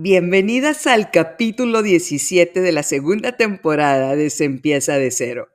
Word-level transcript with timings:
Bienvenidas 0.00 0.86
al 0.86 1.10
capítulo 1.10 1.82
17 1.82 2.60
de 2.60 2.70
la 2.70 2.84
segunda 2.84 3.36
temporada 3.36 4.14
de 4.14 4.30
Se 4.30 4.44
empieza 4.44 4.96
de 4.96 5.10
cero. 5.10 5.48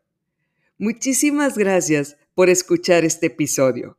Muchísimas 0.77 1.57
gracias 1.57 2.17
por 2.35 2.49
escuchar 2.49 3.05
este 3.05 3.27
episodio. 3.27 3.97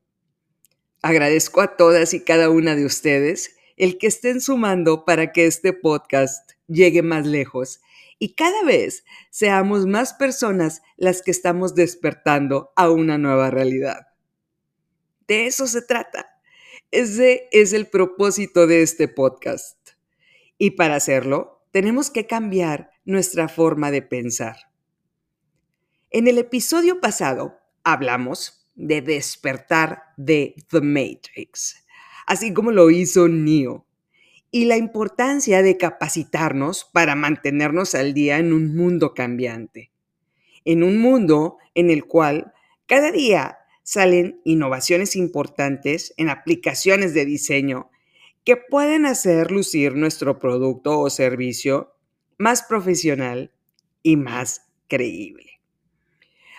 Agradezco 1.01 1.63
a 1.63 1.79
todas 1.79 2.13
y 2.13 2.21
cada 2.21 2.51
una 2.51 2.77
de 2.77 2.85
ustedes 2.85 3.57
el 3.79 3.97
que 3.97 4.07
estén 4.07 4.43
sumando 4.43 5.07
para 5.07 5.33
que 5.33 5.47
este 5.47 5.73
podcast 5.73 6.53
llegue 6.69 7.01
más 7.01 7.25
lejos 7.25 7.81
y 8.19 8.35
cada 8.35 8.65
vez 8.65 9.07
seamos 9.31 9.87
más 9.87 10.13
personas 10.13 10.83
las 10.99 11.23
que 11.23 11.31
estamos 11.31 11.75
despertando 11.75 12.71
a 12.77 12.91
una 12.91 13.17
nueva 13.17 13.51
realidad. 13.51 14.09
De 15.27 15.47
eso 15.47 15.67
se 15.67 15.81
trata. 15.81 16.39
Ese 16.91 17.49
es 17.51 17.73
el 17.73 17.87
propósito 17.87 18.67
de 18.67 18.83
este 18.83 19.09
podcast. 19.09 19.84
Y 20.59 20.73
para 20.73 20.97
hacerlo, 20.97 21.67
tenemos 21.71 22.11
que 22.11 22.27
cambiar 22.27 22.91
nuestra 23.05 23.49
forma 23.49 23.91
de 23.91 24.03
pensar. 24.03 24.57
En 26.11 26.29
el 26.29 26.39
episodio 26.39 27.01
pasado 27.01 27.59
hablamos 27.83 28.69
de 28.75 29.03
despertar 29.03 30.03
de 30.17 30.55
The 30.69 30.81
Matrix, 30.81 31.85
así 32.27 32.53
como 32.53 32.71
lo 32.71 32.91
hizo 32.91 33.29
Neo, 33.29 33.87
y 34.51 34.67
la 34.67 34.77
importancia 34.77 35.63
de 35.63 35.77
capacitarnos 35.77 36.85
para 36.85 37.17
mantenernos 37.17 37.97
al 37.97 38.15
día 38.15 38.39
en 38.39 38.53
un 38.53 38.77
mundo 38.77 39.13
cambiante, 39.13 39.91
en 40.65 40.85
un 40.85 40.99
mundo 40.99 41.59
en 41.75 41.91
el 41.91 42.05
cual 42.05 42.53
cada 42.87 43.11
día 43.11 43.59
salen 43.83 44.41
innovaciones 44.45 45.17
importantes 45.17 46.15
en 46.17 46.31
aplicaciones 46.31 47.15
de 47.15 47.25
diseño 47.25 47.91
que 48.45 48.57
pueden 48.57 49.07
hacer 49.07 49.51
lucir 49.51 49.95
nuestro 49.95 50.39
producto 50.39 51.01
o 51.01 51.11
servicio 51.11 51.97
más 52.39 52.63
profesional 52.63 53.53
y 54.03 54.17
más 54.17 54.67
creíble. 54.89 55.61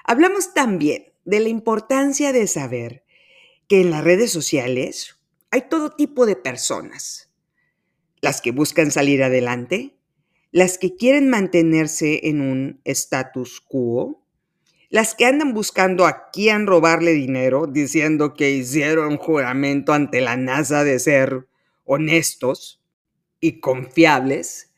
Hablamos 0.04 0.54
también 0.54 1.14
de 1.26 1.40
la 1.40 1.50
importancia 1.50 2.32
de 2.34 2.48
saber 2.48 3.04
que 3.68 3.82
en 3.82 3.92
las 3.92 4.04
redes 4.04 4.32
sociales 4.32 5.18
hay 5.52 5.70
todo 5.70 5.92
tipo 5.92 6.26
de 6.26 6.36
personas. 6.36 7.32
Las 8.22 8.42
que 8.42 8.52
buscan 8.52 8.92
salir 8.92 9.24
adelante, 9.24 9.96
las 10.52 10.78
que 10.78 10.96
quieren 10.96 11.30
mantenerse 11.30 12.28
en 12.28 12.42
un 12.42 12.82
status 12.84 13.62
quo, 13.62 14.26
las 14.90 15.14
que 15.14 15.26
andan 15.26 15.54
buscando 15.54 16.06
a 16.06 16.30
quién 16.32 16.68
robarle 16.68 17.12
dinero, 17.12 17.68
diciendo 17.68 18.34
que 18.34 18.52
hicieron 18.52 19.18
juramento 19.18 19.94
ante 19.94 20.22
la 20.22 20.38
NASA 20.38 20.84
de 20.84 21.00
ser 21.00 21.48
honestos 21.86 22.84
y 23.40 23.60
confiables, 23.60 24.74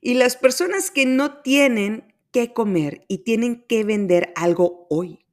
y 0.00 0.14
las 0.14 0.36
personas 0.36 0.90
que 0.90 1.06
no 1.06 1.40
tienen 1.42 2.14
que 2.32 2.52
comer 2.52 3.04
y 3.08 3.18
tienen 3.18 3.64
que 3.66 3.84
vender 3.84 4.32
algo 4.36 4.86
hoy, 4.88 5.24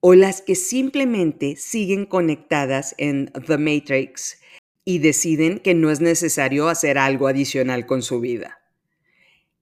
o 0.00 0.14
las 0.14 0.42
que 0.42 0.54
simplemente 0.54 1.56
siguen 1.56 2.06
conectadas 2.06 2.94
en 2.98 3.30
The 3.46 3.58
Matrix 3.58 4.38
y 4.84 4.98
deciden 4.98 5.58
que 5.58 5.74
no 5.74 5.90
es 5.90 6.00
necesario 6.00 6.68
hacer 6.68 6.98
algo 6.98 7.28
adicional 7.28 7.86
con 7.86 8.02
su 8.02 8.20
vida. 8.20 8.60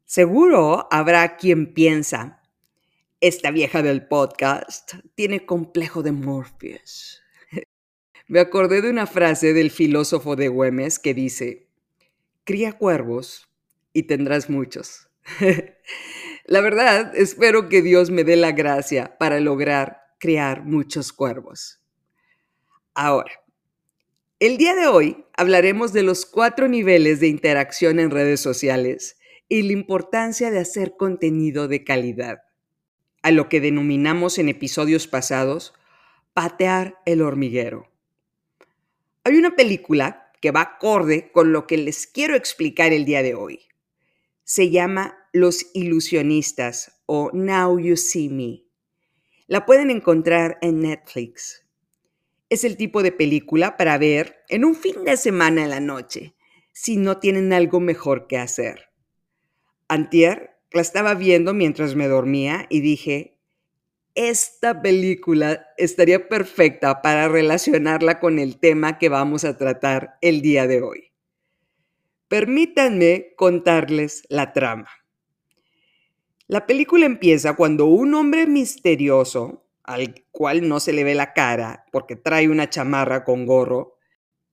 Seguro 0.05 0.89
habrá 0.91 1.37
quien 1.37 1.73
piensa, 1.73 2.43
esta 3.21 3.51
vieja 3.51 3.83
del 3.83 4.07
podcast 4.09 4.95
tiene 5.15 5.47
complejo 5.47 6.03
de 6.03 6.13
Morpheus 6.13 7.22
me 8.33 8.41
acordé 8.41 8.81
de 8.81 8.89
una 8.89 9.07
frase 9.07 9.53
del 9.53 9.71
filósofo 9.71 10.37
de 10.37 10.49
Güemes 10.49 10.99
que 10.99 11.13
dice, 11.13 11.67
cría 12.45 12.73
cuervos 12.73 13.51
y 13.93 14.05
tendrás 14.05 14.49
muchos. 14.49 15.11
la 16.47 16.63
verdad, 16.63 17.15
espero 17.15 17.69
que 17.69 17.83
Dios 17.83 18.11
me 18.11 18.25
dé 18.25 18.37
la 18.37 18.53
gracia 18.53 19.19
para 19.19 19.39
lograr 19.39 19.99
criar 20.19 20.65
muchos 20.65 21.13
cuervos. 21.13 21.83
Ahora, 22.95 23.33
el 24.41 24.57
día 24.57 24.75
de 24.77 24.87
hoy 24.87 25.27
hablaremos 25.37 25.93
de 25.93 26.03
los 26.03 26.25
cuatro 26.25 26.69
niveles 26.69 27.21
de 27.21 27.29
interacción 27.29 28.01
en 28.01 28.11
redes 28.11 28.41
sociales 28.41 29.19
y 29.51 29.61
la 29.61 29.75
importancia 29.75 30.51
de 30.51 30.61
hacer 30.61 30.97
contenido 30.97 31.69
de 31.69 31.85
calidad, 31.85 32.45
a 33.21 33.31
lo 33.31 33.51
que 33.51 33.61
denominamos 33.61 34.39
en 34.39 34.49
episodios 34.49 35.07
pasados 35.07 35.75
patear 36.33 36.99
el 37.05 37.21
hormiguero. 37.21 37.92
Hay 39.25 39.37
una 39.37 39.55
película 39.55 40.33
que 40.41 40.51
va 40.51 40.63
acorde 40.63 41.31
con 41.31 41.53
lo 41.53 41.69
que 41.69 41.77
les 41.77 42.09
quiero 42.09 42.35
explicar 42.35 42.93
el 42.93 43.05
día 43.05 43.23
de 43.23 43.37
hoy. 43.37 43.61
Se 44.43 44.71
llama 44.71 45.17
Los 45.33 45.67
Ilusionistas 45.75 47.01
o 47.07 47.31
Now 47.33 47.79
You 47.79 47.97
See 47.97 48.29
Me. 48.29 48.65
La 49.47 49.65
pueden 49.65 49.91
encontrar 49.91 50.59
en 50.61 50.81
Netflix. 50.81 51.65
Es 52.49 52.65
el 52.65 52.77
tipo 52.77 53.05
de 53.05 53.13
película 53.13 53.77
para 53.77 53.97
ver 53.97 54.43
en 54.49 54.65
un 54.65 54.75
fin 54.75 55.05
de 55.05 55.17
semana 55.17 55.63
en 55.63 55.71
la 55.71 55.81
noche, 55.81 56.35
si 56.73 56.97
no 56.97 57.19
tienen 57.19 57.53
algo 57.53 57.79
mejor 57.79 58.27
que 58.27 58.39
hacer. 58.39 58.89
Antier 59.87 60.59
la 60.73 60.81
estaba 60.81 61.15
viendo 61.15 61.55
mientras 61.55 61.95
me 61.95 62.09
dormía 62.09 62.67
y 62.69 62.81
dije, 62.81 63.39
esta 64.15 64.83
película 64.83 65.69
estaría 65.79 66.29
perfecta 66.29 67.01
para 67.01 67.29
relacionarla 67.29 68.21
con 68.21 68.39
el 68.39 68.59
tema 68.59 68.99
que 68.99 69.09
vamos 69.09 69.45
a 69.45 69.57
tratar 69.57 70.19
el 70.21 70.43
día 70.43 70.67
de 70.67 70.83
hoy. 70.83 71.13
Permítanme 72.29 73.35
contarles 73.37 74.23
la 74.29 74.53
trama. 74.53 74.89
La 76.47 76.67
película 76.67 77.07
empieza 77.07 77.55
cuando 77.55 77.87
un 77.87 78.15
hombre 78.15 78.47
misterioso, 78.47 79.67
al 79.83 80.27
cual 80.31 80.69
no 80.69 80.81
se 80.81 80.93
le 80.93 81.05
ve 81.05 81.15
la 81.15 81.33
cara 81.33 81.87
porque 81.93 82.17
trae 82.17 82.49
una 82.49 82.69
chamarra 82.69 83.25
con 83.25 83.47
gorro, 83.47 83.99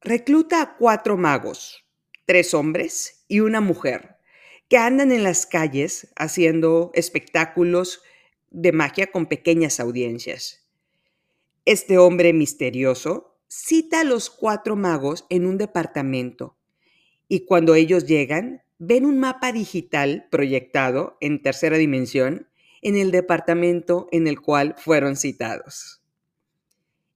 recluta 0.02 0.62
a 0.62 0.78
cuatro 0.78 1.18
magos, 1.18 1.86
tres 2.26 2.54
hombres 2.54 3.26
y 3.28 3.42
una 3.42 3.60
mujer, 3.60 4.18
que 4.70 4.78
andan 4.78 5.12
en 5.12 5.24
las 5.24 5.46
calles 5.46 6.14
haciendo 6.16 6.92
espectáculos 6.94 8.02
de 8.52 8.72
magia 8.72 9.08
con 9.08 9.28
pequeñas 9.28 9.80
audiencias. 9.80 10.70
Este 11.66 11.98
hombre 11.98 12.34
misterioso 12.34 13.38
cita 13.48 14.02
a 14.02 14.04
los 14.04 14.30
cuatro 14.30 14.76
magos 14.76 15.26
en 15.30 15.46
un 15.46 15.58
departamento 15.58 16.58
y 17.28 17.46
cuando 17.46 17.76
ellos 17.76 18.06
llegan 18.06 18.64
ven 18.78 19.06
un 19.06 19.20
mapa 19.20 19.52
digital 19.52 20.28
proyectado 20.32 21.18
en 21.22 21.42
tercera 21.42 21.78
dimensión 21.78 22.48
en 22.82 22.96
el 22.96 23.12
departamento 23.12 24.08
en 24.12 24.28
el 24.28 24.42
cual 24.42 24.76
fueron 24.78 25.16
citados. 25.16 26.02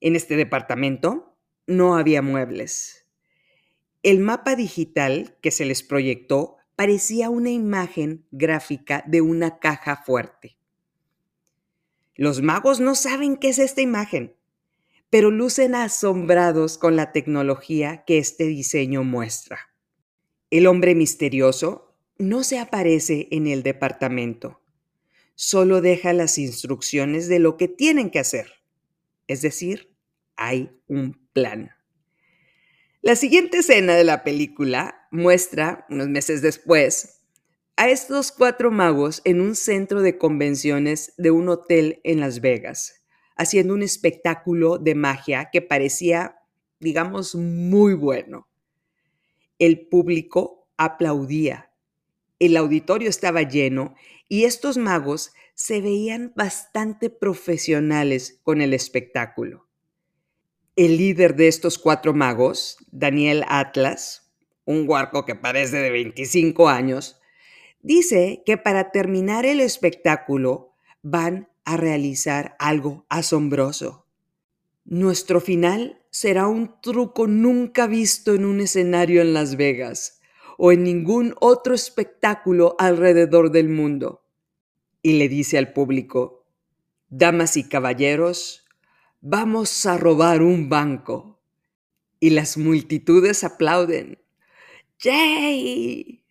En 0.00 0.16
este 0.16 0.36
departamento 0.36 1.36
no 1.66 1.96
había 1.96 2.20
muebles. 2.20 3.06
El 4.02 4.18
mapa 4.18 4.54
digital 4.54 5.38
que 5.40 5.50
se 5.50 5.64
les 5.64 5.82
proyectó 5.82 6.58
parecía 6.76 7.30
una 7.30 7.50
imagen 7.50 8.26
gráfica 8.30 9.02
de 9.06 9.22
una 9.22 9.58
caja 9.58 10.02
fuerte. 10.04 10.58
Los 12.16 12.42
magos 12.42 12.80
no 12.80 12.94
saben 12.94 13.36
qué 13.36 13.48
es 13.48 13.58
esta 13.58 13.80
imagen, 13.80 14.36
pero 15.10 15.30
lucen 15.30 15.74
asombrados 15.74 16.78
con 16.78 16.96
la 16.96 17.12
tecnología 17.12 18.04
que 18.04 18.18
este 18.18 18.44
diseño 18.44 19.04
muestra. 19.04 19.58
El 20.50 20.66
hombre 20.66 20.94
misterioso 20.94 21.96
no 22.18 22.44
se 22.44 22.58
aparece 22.58 23.28
en 23.30 23.46
el 23.46 23.62
departamento, 23.62 24.60
solo 25.34 25.80
deja 25.80 26.12
las 26.12 26.38
instrucciones 26.38 27.28
de 27.28 27.40
lo 27.40 27.56
que 27.56 27.68
tienen 27.68 28.10
que 28.10 28.20
hacer. 28.20 28.52
Es 29.26 29.42
decir, 29.42 29.94
hay 30.36 30.70
un 30.86 31.28
plan. 31.32 31.72
La 33.02 33.16
siguiente 33.16 33.58
escena 33.58 33.94
de 33.96 34.04
la 34.04 34.24
película 34.24 35.08
muestra, 35.10 35.86
unos 35.90 36.08
meses 36.08 36.40
después, 36.42 37.23
a 37.76 37.88
estos 37.88 38.30
cuatro 38.30 38.70
magos 38.70 39.20
en 39.24 39.40
un 39.40 39.56
centro 39.56 40.00
de 40.00 40.16
convenciones 40.16 41.12
de 41.16 41.32
un 41.32 41.48
hotel 41.48 42.00
en 42.04 42.20
Las 42.20 42.40
Vegas, 42.40 43.02
haciendo 43.36 43.74
un 43.74 43.82
espectáculo 43.82 44.78
de 44.78 44.94
magia 44.94 45.50
que 45.52 45.60
parecía, 45.60 46.36
digamos, 46.78 47.34
muy 47.34 47.94
bueno. 47.94 48.48
El 49.58 49.88
público 49.88 50.68
aplaudía, 50.76 51.72
el 52.38 52.56
auditorio 52.56 53.08
estaba 53.08 53.42
lleno 53.42 53.94
y 54.28 54.44
estos 54.44 54.76
magos 54.76 55.32
se 55.54 55.80
veían 55.80 56.32
bastante 56.36 57.10
profesionales 57.10 58.40
con 58.42 58.60
el 58.60 58.72
espectáculo. 58.72 59.68
El 60.76 60.96
líder 60.96 61.34
de 61.36 61.48
estos 61.48 61.78
cuatro 61.78 62.14
magos, 62.14 62.76
Daniel 62.90 63.44
Atlas, 63.48 64.32
un 64.64 64.86
guarco 64.86 65.24
que 65.24 65.34
parece 65.34 65.76
de 65.76 65.90
25 65.90 66.68
años, 66.68 67.20
Dice 67.84 68.42
que 68.46 68.56
para 68.56 68.92
terminar 68.92 69.44
el 69.44 69.60
espectáculo 69.60 70.72
van 71.02 71.50
a 71.66 71.76
realizar 71.76 72.56
algo 72.58 73.04
asombroso. 73.10 74.06
Nuestro 74.86 75.38
final 75.38 76.02
será 76.08 76.46
un 76.46 76.80
truco 76.80 77.26
nunca 77.26 77.86
visto 77.86 78.32
en 78.34 78.46
un 78.46 78.62
escenario 78.62 79.20
en 79.20 79.34
Las 79.34 79.58
Vegas, 79.58 80.22
o 80.56 80.72
en 80.72 80.82
ningún 80.82 81.34
otro 81.40 81.74
espectáculo 81.74 82.74
alrededor 82.78 83.50
del 83.50 83.68
mundo. 83.68 84.24
Y 85.02 85.18
le 85.18 85.28
dice 85.28 85.58
al 85.58 85.74
público, 85.74 86.46
Damas 87.10 87.58
y 87.58 87.68
caballeros, 87.68 88.64
vamos 89.20 89.84
a 89.84 89.98
robar 89.98 90.40
un 90.40 90.70
banco. 90.70 91.42
Y 92.18 92.30
las 92.30 92.56
multitudes 92.56 93.44
aplauden. 93.44 94.24
¡Yay! 95.00 96.24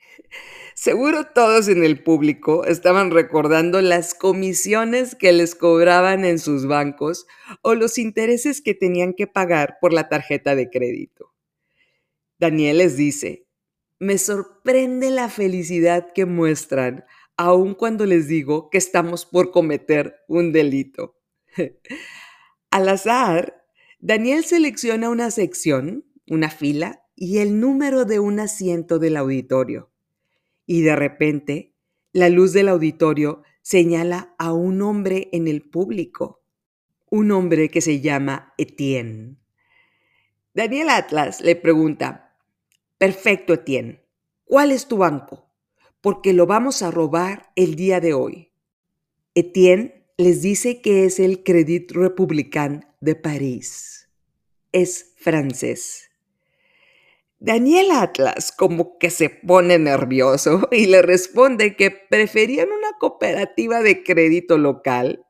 Seguro 0.83 1.27
todos 1.33 1.69
en 1.69 1.81
el 1.81 2.03
público 2.03 2.65
estaban 2.65 3.11
recordando 3.11 3.79
las 3.79 4.13
comisiones 4.13 5.15
que 5.15 5.31
les 5.31 5.55
cobraban 5.55 6.25
en 6.25 6.39
sus 6.39 6.67
bancos 6.67 7.25
o 7.61 7.73
los 7.73 7.97
intereses 7.97 8.61
que 8.61 8.73
tenían 8.73 9.13
que 9.13 9.25
pagar 9.25 9.77
por 9.79 9.93
la 9.93 10.09
tarjeta 10.09 10.55
de 10.55 10.69
crédito. 10.69 11.33
Daniel 12.37 12.79
les 12.79 12.97
dice, 12.97 13.47
me 13.97 14.17
sorprende 14.17 15.09
la 15.09 15.29
felicidad 15.29 16.11
que 16.13 16.25
muestran 16.25 17.05
aun 17.37 17.75
cuando 17.75 18.05
les 18.05 18.27
digo 18.27 18.69
que 18.69 18.77
estamos 18.77 19.25
por 19.25 19.51
cometer 19.51 20.17
un 20.27 20.51
delito. 20.51 21.17
Al 22.71 22.89
azar, 22.89 23.65
Daniel 23.99 24.43
selecciona 24.43 25.09
una 25.09 25.31
sección, 25.31 26.03
una 26.27 26.49
fila 26.49 27.05
y 27.15 27.37
el 27.37 27.61
número 27.61 28.03
de 28.03 28.19
un 28.19 28.41
asiento 28.41 28.99
del 28.99 29.15
auditorio 29.15 29.92
y 30.65 30.81
de 30.81 30.95
repente 30.95 31.73
la 32.11 32.29
luz 32.29 32.53
del 32.53 32.69
auditorio 32.69 33.43
señala 33.61 34.35
a 34.37 34.53
un 34.53 34.81
hombre 34.81 35.29
en 35.31 35.47
el 35.47 35.61
público, 35.61 36.43
un 37.09 37.31
hombre 37.31 37.69
que 37.69 37.81
se 37.81 38.01
llama 38.01 38.53
Etienne. 38.57 39.37
Daniel 40.53 40.89
Atlas 40.89 41.41
le 41.41 41.55
pregunta, 41.55 42.37
perfecto 42.97 43.53
Etienne, 43.53 44.03
¿cuál 44.45 44.71
es 44.71 44.87
tu 44.87 44.97
banco? 44.97 45.49
Porque 46.01 46.33
lo 46.33 46.45
vamos 46.45 46.81
a 46.83 46.91
robar 46.91 47.51
el 47.55 47.75
día 47.75 47.99
de 47.99 48.13
hoy. 48.13 48.51
Etienne 49.33 50.05
les 50.17 50.41
dice 50.43 50.81
que 50.81 51.05
es 51.05 51.19
el 51.19 51.43
Crédit 51.43 51.91
Républicain 51.91 52.85
de 53.01 53.15
París. 53.15 54.09
Es 54.71 55.13
francés. 55.17 56.12
Daniel 57.45 57.91
Atlas 57.91 58.53
como 58.53 58.97
que 58.97 59.09
se 59.09 59.29
pone 59.29 59.77
nervioso 59.77 60.69
y 60.71 60.85
le 60.85 61.01
responde 61.01 61.75
que 61.75 61.91
preferían 61.91 62.69
una 62.71 62.93
cooperativa 62.97 63.81
de 63.81 64.01
crédito 64.01 64.57
local 64.57 65.25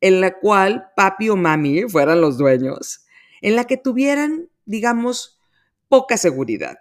en 0.00 0.20
la 0.20 0.38
cual 0.38 0.92
papi 0.94 1.28
o 1.28 1.34
mami 1.34 1.82
fueran 1.88 2.20
los 2.20 2.38
dueños, 2.38 3.04
en 3.40 3.56
la 3.56 3.64
que 3.64 3.76
tuvieran, 3.76 4.48
digamos, 4.64 5.40
poca 5.88 6.16
seguridad. 6.16 6.78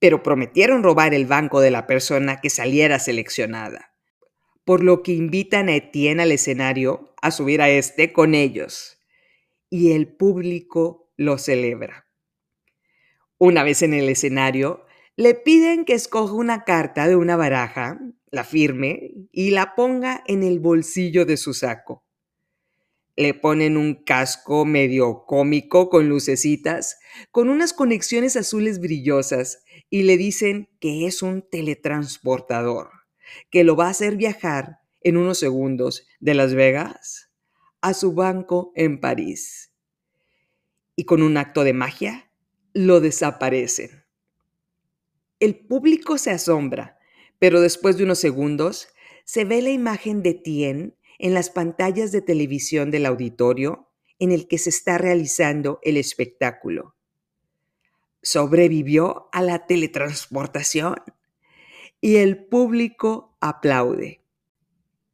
Pero 0.00 0.24
prometieron 0.24 0.82
robar 0.82 1.14
el 1.14 1.26
banco 1.26 1.60
de 1.60 1.70
la 1.70 1.86
persona 1.86 2.40
que 2.40 2.50
saliera 2.50 2.98
seleccionada, 2.98 3.94
por 4.64 4.82
lo 4.82 5.04
que 5.04 5.12
invitan 5.12 5.68
a 5.68 5.76
Etienne 5.76 6.24
al 6.24 6.32
escenario 6.32 7.14
a 7.22 7.30
subir 7.30 7.62
a 7.62 7.68
este 7.68 8.12
con 8.12 8.34
ellos. 8.34 8.98
Y 9.70 9.92
el 9.92 10.08
público 10.08 11.12
lo 11.16 11.38
celebra. 11.38 12.08
Una 13.44 13.64
vez 13.64 13.82
en 13.82 13.92
el 13.92 14.08
escenario, 14.08 14.86
le 15.16 15.34
piden 15.34 15.84
que 15.84 15.94
escoja 15.94 16.32
una 16.32 16.62
carta 16.62 17.08
de 17.08 17.16
una 17.16 17.34
baraja, 17.34 17.98
la 18.30 18.44
firme 18.44 19.14
y 19.32 19.50
la 19.50 19.74
ponga 19.74 20.22
en 20.28 20.44
el 20.44 20.60
bolsillo 20.60 21.26
de 21.26 21.36
su 21.36 21.52
saco. 21.52 22.04
Le 23.16 23.34
ponen 23.34 23.76
un 23.76 24.04
casco 24.04 24.64
medio 24.64 25.24
cómico 25.26 25.90
con 25.90 26.08
lucecitas, 26.08 27.00
con 27.32 27.48
unas 27.48 27.72
conexiones 27.72 28.36
azules 28.36 28.78
brillosas 28.78 29.64
y 29.90 30.04
le 30.04 30.16
dicen 30.16 30.68
que 30.78 31.08
es 31.08 31.20
un 31.20 31.42
teletransportador, 31.42 32.90
que 33.50 33.64
lo 33.64 33.74
va 33.74 33.88
a 33.88 33.90
hacer 33.90 34.14
viajar 34.14 34.78
en 35.00 35.16
unos 35.16 35.40
segundos 35.40 36.06
de 36.20 36.34
Las 36.34 36.54
Vegas 36.54 37.32
a 37.80 37.92
su 37.92 38.12
banco 38.12 38.70
en 38.76 39.00
París. 39.00 39.72
Y 40.94 41.06
con 41.06 41.24
un 41.24 41.36
acto 41.36 41.64
de 41.64 41.72
magia, 41.72 42.31
lo 42.74 43.00
desaparecen. 43.00 44.04
El 45.40 45.56
público 45.56 46.18
se 46.18 46.30
asombra, 46.30 46.98
pero 47.38 47.60
después 47.60 47.96
de 47.96 48.04
unos 48.04 48.18
segundos 48.18 48.88
se 49.24 49.44
ve 49.44 49.62
la 49.62 49.70
imagen 49.70 50.22
de 50.22 50.34
Tien 50.34 50.96
en 51.18 51.34
las 51.34 51.50
pantallas 51.50 52.12
de 52.12 52.22
televisión 52.22 52.90
del 52.90 53.06
auditorio 53.06 53.88
en 54.18 54.32
el 54.32 54.46
que 54.46 54.58
se 54.58 54.70
está 54.70 54.98
realizando 54.98 55.80
el 55.82 55.96
espectáculo. 55.96 56.94
Sobrevivió 58.22 59.28
a 59.32 59.42
la 59.42 59.66
teletransportación 59.66 60.96
y 62.00 62.16
el 62.16 62.44
público 62.44 63.36
aplaude. 63.40 64.22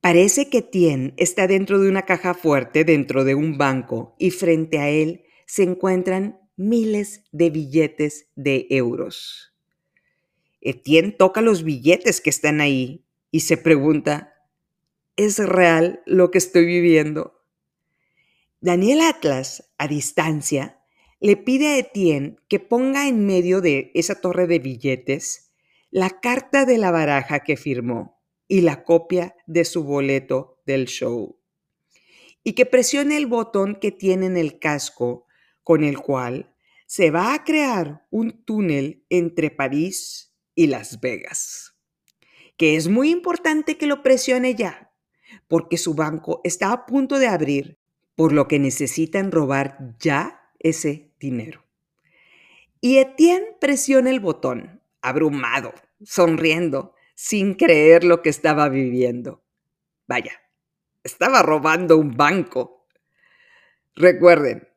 Parece 0.00 0.49
que 0.49 0.62
Tien 0.62 1.14
está 1.16 1.46
dentro 1.46 1.78
de 1.78 1.88
una 1.88 2.02
caja 2.02 2.34
fuerte 2.34 2.84
dentro 2.84 3.25
de 3.25 3.34
un 3.34 3.58
banco 3.58 4.14
y 4.19 4.31
frente 4.31 4.78
a 4.78 4.88
él 4.88 5.25
se 5.46 5.62
encuentran 5.62 6.38
miles 6.58 7.22
de 7.31 7.50
billetes 7.50 8.28
de 8.34 8.66
euros. 8.70 9.55
Etienne 10.60 11.12
toca 11.12 11.40
los 11.40 11.62
billetes 11.62 12.20
que 12.20 12.31
están 12.31 12.60
ahí 12.60 13.06
y 13.31 13.40
se 13.40 13.56
pregunta, 13.56 14.34
¿es 15.16 15.38
real 15.38 16.02
lo 16.05 16.32
que 16.32 16.38
estoy 16.38 16.66
viviendo? 16.66 17.44
Daniel 18.60 19.02
Atlas, 19.02 19.72
a 19.78 19.87
distancia, 19.87 20.81
le 21.20 21.37
pide 21.37 21.69
a 21.69 21.78
Etienne 21.78 22.38
que 22.49 22.58
ponga 22.58 23.06
en 23.06 23.25
medio 23.25 23.60
de 23.60 23.93
esa 23.94 24.20
torre 24.20 24.49
de 24.49 24.58
billetes 24.58 25.52
la 25.90 26.10
carta 26.20 26.64
de 26.64 26.76
la 26.76 26.90
baraja 26.90 27.40
que 27.40 27.56
firmó 27.56 28.20
y 28.49 28.62
la 28.62 28.82
copia 28.82 29.37
de 29.46 29.64
su 29.64 29.84
boleto 29.84 30.60
del 30.66 30.87
show. 30.87 31.38
Y 32.43 32.55
que 32.55 32.66
presione 32.66 33.16
el 33.16 33.26
botón 33.26 33.76
que 33.76 33.93
tiene 33.93 34.26
en 34.26 34.37
el 34.37 34.58
casco 34.58 35.27
con 35.69 35.85
el 35.85 35.99
cual 35.99 36.50
se 36.87 37.11
va 37.11 37.35
a 37.35 37.44
crear 37.44 38.06
un 38.09 38.43
túnel 38.47 39.05
entre 39.11 39.50
París 39.50 40.35
y 40.55 40.69
Las 40.69 40.99
Vegas, 40.99 41.75
que 42.56 42.76
es 42.76 42.88
muy 42.88 43.11
importante 43.11 43.76
que 43.76 43.87
lo 43.87 44.03
presione 44.03 44.55
ya, 44.55 44.94
porque 45.47 45.76
su 45.76 45.93
banco 45.93 46.41
está 46.43 46.73
a 46.73 46.87
punto 46.87 47.19
de 47.19 47.29
abrir, 47.29 47.79
por 48.15 48.32
lo 48.32 48.49
que 48.49 48.58
necesitan 48.58 49.31
robar 49.31 49.94
ya 50.01 50.41
ese 50.58 51.13
dinero. 51.20 51.67
Y 52.81 52.96
Etienne 52.96 53.55
presiona 53.60 54.08
el 54.08 54.20
botón, 54.20 54.81
abrumado, 55.03 55.75
sonriendo, 56.03 56.94
sin 57.15 57.53
creer 57.53 58.05
lo 58.05 58.22
que 58.22 58.31
estaba 58.31 58.70
viviendo. 58.70 59.44
Vaya, 60.06 60.32
estaba 61.05 61.43
robando 61.43 61.98
un 61.98 62.17
banco. 62.17 62.87
Recuerden, 63.94 64.69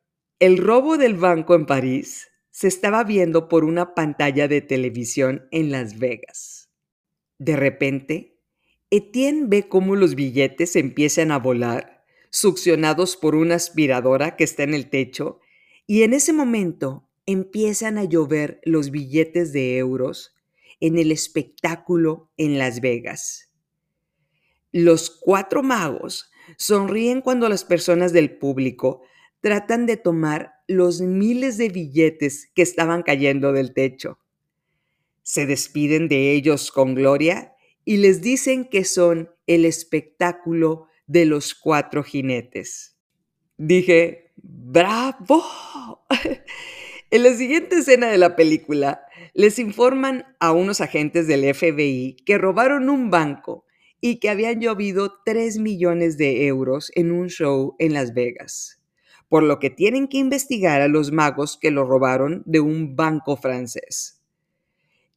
el 0.42 0.58
robo 0.58 0.98
del 0.98 1.14
banco 1.14 1.54
en 1.54 1.66
París 1.66 2.32
se 2.50 2.66
estaba 2.66 3.04
viendo 3.04 3.48
por 3.48 3.62
una 3.62 3.94
pantalla 3.94 4.48
de 4.48 4.60
televisión 4.60 5.46
en 5.52 5.70
Las 5.70 6.00
Vegas. 6.00 6.68
De 7.38 7.54
repente, 7.54 8.40
Etienne 8.90 9.44
ve 9.46 9.68
cómo 9.68 9.94
los 9.94 10.16
billetes 10.16 10.74
empiezan 10.74 11.30
a 11.30 11.38
volar, 11.38 12.04
succionados 12.30 13.16
por 13.16 13.36
una 13.36 13.54
aspiradora 13.54 14.34
que 14.34 14.42
está 14.42 14.64
en 14.64 14.74
el 14.74 14.90
techo, 14.90 15.38
y 15.86 16.02
en 16.02 16.12
ese 16.12 16.32
momento 16.32 17.08
empiezan 17.24 17.96
a 17.96 18.02
llover 18.02 18.60
los 18.64 18.90
billetes 18.90 19.52
de 19.52 19.78
euros 19.78 20.34
en 20.80 20.98
el 20.98 21.12
espectáculo 21.12 22.32
en 22.36 22.58
Las 22.58 22.80
Vegas. 22.80 23.52
Los 24.72 25.08
cuatro 25.08 25.62
magos 25.62 26.32
sonríen 26.56 27.20
cuando 27.20 27.48
las 27.48 27.62
personas 27.62 28.12
del 28.12 28.38
público 28.38 29.02
tratan 29.42 29.86
de 29.86 29.96
tomar 29.96 30.54
los 30.68 31.00
miles 31.00 31.58
de 31.58 31.68
billetes 31.68 32.50
que 32.54 32.62
estaban 32.62 33.02
cayendo 33.02 33.52
del 33.52 33.74
techo. 33.74 34.18
Se 35.22 35.46
despiden 35.46 36.08
de 36.08 36.32
ellos 36.32 36.70
con 36.70 36.94
gloria 36.94 37.54
y 37.84 37.96
les 37.98 38.22
dicen 38.22 38.64
que 38.64 38.84
son 38.84 39.30
el 39.48 39.64
espectáculo 39.64 40.86
de 41.06 41.26
los 41.26 41.54
cuatro 41.54 42.04
jinetes. 42.04 42.96
Dije, 43.58 44.32
¡bravo! 44.36 45.44
en 47.10 47.22
la 47.22 47.34
siguiente 47.34 47.78
escena 47.78 48.08
de 48.08 48.18
la 48.18 48.36
película, 48.36 49.02
les 49.34 49.58
informan 49.58 50.24
a 50.38 50.52
unos 50.52 50.80
agentes 50.80 51.26
del 51.26 51.52
FBI 51.52 52.16
que 52.24 52.38
robaron 52.38 52.88
un 52.88 53.10
banco 53.10 53.66
y 54.00 54.20
que 54.20 54.30
habían 54.30 54.60
llovido 54.60 55.14
3 55.24 55.58
millones 55.58 56.16
de 56.16 56.46
euros 56.46 56.92
en 56.94 57.10
un 57.10 57.28
show 57.28 57.74
en 57.80 57.92
Las 57.92 58.14
Vegas 58.14 58.81
por 59.32 59.44
lo 59.44 59.58
que 59.58 59.70
tienen 59.70 60.08
que 60.08 60.18
investigar 60.18 60.82
a 60.82 60.88
los 60.88 61.10
magos 61.10 61.56
que 61.56 61.70
lo 61.70 61.86
robaron 61.86 62.42
de 62.44 62.60
un 62.60 62.96
banco 62.96 63.38
francés. 63.38 64.22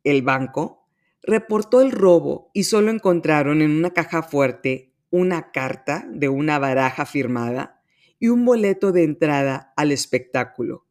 El 0.05 0.22
banco 0.22 0.88
reportó 1.22 1.81
el 1.81 1.91
robo 1.91 2.50
y 2.53 2.63
solo 2.63 2.91
encontraron 2.91 3.62
en 3.62 3.72
una 3.72 3.91
caja 3.91 4.24
fuerte 4.24 4.93
una 5.10 5.51
carta 5.51 6.07
de 6.10 6.29
una 6.29 6.60
baraja 6.60 7.05
firmada 7.05 7.81
y 8.17 8.29
un 8.29 8.45
boleto 8.45 8.93
de 8.93 9.03
entrada 9.03 9.74
al 9.75 9.91
espectáculo. 9.91 10.88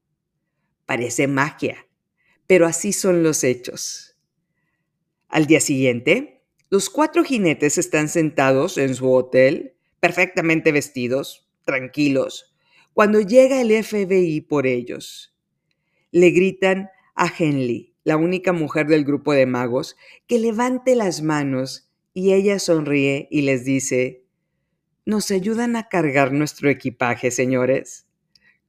Parece 0.85 1.27
magia, 1.27 1.89
pero 2.47 2.67
así 2.67 2.93
son 2.93 3.23
los 3.23 3.43
hechos. 3.43 4.19
Al 5.29 5.47
día 5.47 5.61
siguiente, 5.61 6.45
los 6.69 6.91
cuatro 6.91 7.25
jinetes 7.25 7.79
están 7.79 8.11
sentados 8.11 8.77
en 8.77 8.95
su 8.95 9.11
hotel, 9.11 9.79
perfectamente 9.99 10.73
vestidos, 10.73 11.51
tranquilos, 11.65 12.54
cuando 12.95 13.21
llega 13.21 13.61
el 13.61 13.85
FBI 13.85 14.41
por 14.43 14.67
ellos. 14.67 15.35
Le 16.13 16.31
gritan 16.31 16.91
a 17.17 17.31
Henley, 17.37 17.95
la 18.05 18.17
única 18.17 18.53
mujer 18.53 18.87
del 18.87 19.05
grupo 19.05 19.33
de 19.33 19.47
magos, 19.47 19.97
que 20.29 20.39
levante 20.39 20.95
las 20.95 21.21
manos 21.21 21.91
y 22.13 22.33
ella 22.33 22.61
sonríe 22.61 23.27
y 23.31 23.43
les 23.43 23.65
dice, 23.65 24.25
¿nos 25.05 25.33
ayudan 25.33 25.75
a 25.75 25.89
cargar 25.89 26.33
nuestro 26.33 26.71
equipaje, 26.71 27.33
señores? 27.33 28.07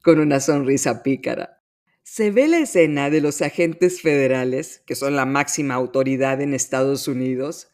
Con 0.04 0.20
una 0.20 0.40
sonrisa 0.40 1.04
pícara. 1.04 1.62
Se 2.02 2.32
ve 2.32 2.48
la 2.48 2.60
escena 2.60 3.12
de 3.12 3.22
los 3.22 3.42
agentes 3.44 4.02
federales, 4.02 4.82
que 4.88 4.96
son 4.96 5.16
la 5.16 5.26
máxima 5.26 5.76
autoridad 5.76 6.42
en 6.42 6.54
Estados 6.54 7.08
Unidos, 7.08 7.70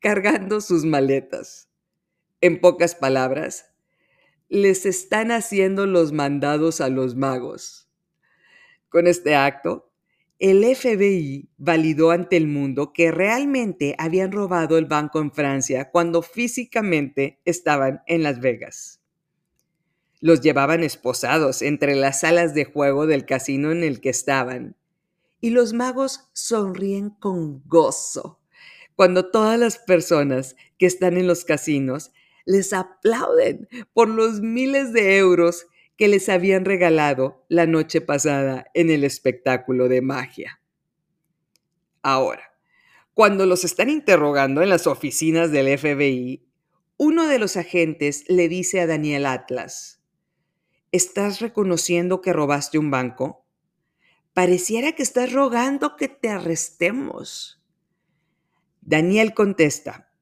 cargando 0.00 0.60
sus 0.60 0.84
maletas. 0.84 1.70
En 2.42 2.60
pocas 2.60 2.94
palabras, 2.94 3.73
les 4.54 4.86
están 4.86 5.32
haciendo 5.32 5.84
los 5.84 6.12
mandados 6.12 6.80
a 6.80 6.88
los 6.88 7.16
magos. 7.16 7.88
Con 8.88 9.08
este 9.08 9.34
acto, 9.34 9.90
el 10.38 10.64
FBI 10.64 11.48
validó 11.56 12.12
ante 12.12 12.36
el 12.36 12.46
mundo 12.46 12.92
que 12.92 13.10
realmente 13.10 13.96
habían 13.98 14.30
robado 14.30 14.78
el 14.78 14.84
banco 14.84 15.18
en 15.18 15.32
Francia 15.32 15.90
cuando 15.90 16.22
físicamente 16.22 17.40
estaban 17.44 18.02
en 18.06 18.22
Las 18.22 18.38
Vegas. 18.38 19.00
Los 20.20 20.40
llevaban 20.40 20.84
esposados 20.84 21.60
entre 21.60 21.96
las 21.96 22.20
salas 22.20 22.54
de 22.54 22.64
juego 22.64 23.08
del 23.08 23.26
casino 23.26 23.72
en 23.72 23.82
el 23.82 24.00
que 24.00 24.10
estaban, 24.10 24.76
y 25.40 25.50
los 25.50 25.72
magos 25.72 26.30
sonríen 26.32 27.10
con 27.10 27.60
gozo 27.66 28.38
cuando 28.94 29.30
todas 29.30 29.58
las 29.58 29.78
personas 29.78 30.54
que 30.78 30.86
están 30.86 31.16
en 31.16 31.26
los 31.26 31.44
casinos 31.44 32.12
les 32.44 32.72
aplauden 32.72 33.68
por 33.92 34.08
los 34.08 34.40
miles 34.40 34.92
de 34.92 35.16
euros 35.16 35.66
que 35.96 36.08
les 36.08 36.28
habían 36.28 36.64
regalado 36.64 37.44
la 37.48 37.66
noche 37.66 38.00
pasada 38.00 38.66
en 38.74 38.90
el 38.90 39.04
espectáculo 39.04 39.88
de 39.88 40.02
magia. 40.02 40.60
Ahora, 42.02 42.52
cuando 43.14 43.46
los 43.46 43.64
están 43.64 43.90
interrogando 43.90 44.60
en 44.62 44.68
las 44.68 44.86
oficinas 44.86 45.52
del 45.52 45.78
FBI, 45.78 46.44
uno 46.96 47.26
de 47.26 47.38
los 47.38 47.56
agentes 47.56 48.24
le 48.28 48.48
dice 48.48 48.80
a 48.80 48.86
Daniel 48.86 49.26
Atlas, 49.26 50.02
¿estás 50.90 51.40
reconociendo 51.40 52.20
que 52.20 52.32
robaste 52.32 52.78
un 52.78 52.90
banco? 52.90 53.46
Pareciera 54.32 54.92
que 54.92 55.02
estás 55.04 55.32
rogando 55.32 55.96
que 55.96 56.08
te 56.08 56.28
arrestemos. 56.28 57.62
Daniel 58.80 59.32
contesta, 59.32 60.12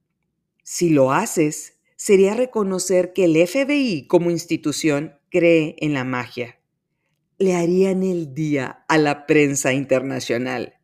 si 0.62 0.90
lo 0.90 1.12
haces, 1.12 1.78
sería 2.02 2.34
reconocer 2.34 3.12
que 3.12 3.26
el 3.26 3.36
FBI 3.46 4.08
como 4.08 4.32
institución 4.32 5.20
cree 5.30 5.76
en 5.78 5.94
la 5.94 6.02
magia. 6.02 6.58
Le 7.38 7.54
harían 7.54 8.02
el 8.02 8.34
día 8.34 8.84
a 8.88 8.98
la 8.98 9.24
prensa 9.24 9.72
internacional. 9.72 10.80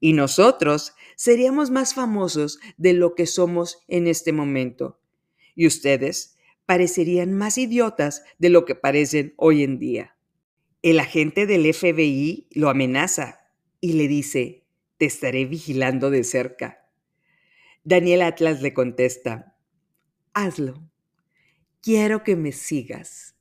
Y 0.00 0.14
nosotros 0.14 0.94
seríamos 1.14 1.70
más 1.70 1.94
famosos 1.94 2.58
de 2.76 2.92
lo 2.92 3.14
que 3.14 3.26
somos 3.26 3.84
en 3.86 4.08
este 4.08 4.32
momento. 4.32 4.98
Y 5.54 5.68
ustedes 5.68 6.36
parecerían 6.66 7.32
más 7.32 7.56
idiotas 7.56 8.24
de 8.38 8.48
lo 8.48 8.64
que 8.64 8.74
parecen 8.74 9.34
hoy 9.36 9.62
en 9.62 9.78
día. 9.78 10.16
El 10.82 10.98
agente 10.98 11.46
del 11.46 11.72
FBI 11.72 12.48
lo 12.50 12.68
amenaza 12.68 13.46
y 13.80 13.92
le 13.92 14.08
dice, 14.08 14.64
te 14.96 15.04
estaré 15.04 15.44
vigilando 15.44 16.10
de 16.10 16.24
cerca. 16.24 16.90
Daniel 17.84 18.22
Atlas 18.22 18.60
le 18.60 18.74
contesta, 18.74 19.51
hazlo. 20.34 20.88
Quiero 21.80 22.22
que 22.22 22.36
me 22.36 22.52
sigas 22.52 23.34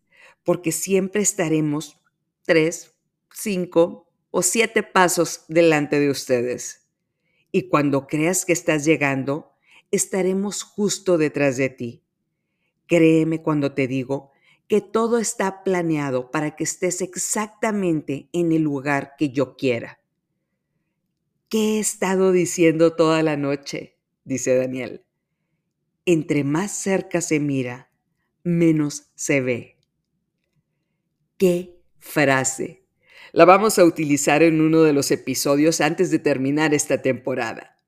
porque 0.44 0.72
siempre 0.72 1.22
estaremos 1.22 2.02
tres, 2.44 2.96
cinco 3.34 4.10
o 4.32 4.42
siete 4.42 4.84
pasos 4.84 5.46
delante 5.48 6.00
de 6.00 6.10
ustedes. 6.10 6.88
Y 7.52 7.68
cuando 7.70 8.08
creas 8.08 8.46
que 8.46 8.54
estás 8.54 8.86
llegando, 8.86 9.52
estaremos 9.92 10.64
justo 10.64 11.18
detrás 11.18 11.58
de 11.58 11.70
ti. 11.70 12.04
Créeme 12.88 13.42
cuando 13.42 13.74
te 13.74 13.88
digo 13.88 14.32
que 14.68 14.82
todo 14.82 15.18
está 15.18 15.64
planeado 15.64 16.32
para 16.32 16.56
que 16.56 16.64
estés 16.64 17.02
exactamente 17.02 18.30
en 18.32 18.54
el 18.54 18.62
lugar 18.62 19.16
que 19.18 19.30
yo 19.30 19.58
quiera. 19.58 20.00
¿Qué 21.50 21.76
he 21.76 21.80
estado 21.80 22.32
diciendo 22.32 22.96
toda 22.96 23.22
la 23.22 23.36
noche? 23.36 23.98
dice 24.24 24.56
Daniel. 24.56 25.04
Entre 26.06 26.44
más 26.44 26.72
cerca 26.72 27.22
se 27.22 27.40
mira, 27.40 27.92
menos 28.44 29.12
se 29.16 29.42
ve. 29.42 29.78
¡Qué 31.38 31.80
frase! 32.00 32.86
La 33.34 33.46
vamos 33.46 33.80
a 33.80 33.86
utilizar 33.86 34.44
en 34.44 34.62
uno 34.62 34.82
de 34.82 34.94
los 34.94 35.12
episodios 35.12 35.80
antes 35.80 36.12
de 36.12 36.20
terminar 36.20 36.74
esta 36.74 37.02
temporada. 37.02 37.80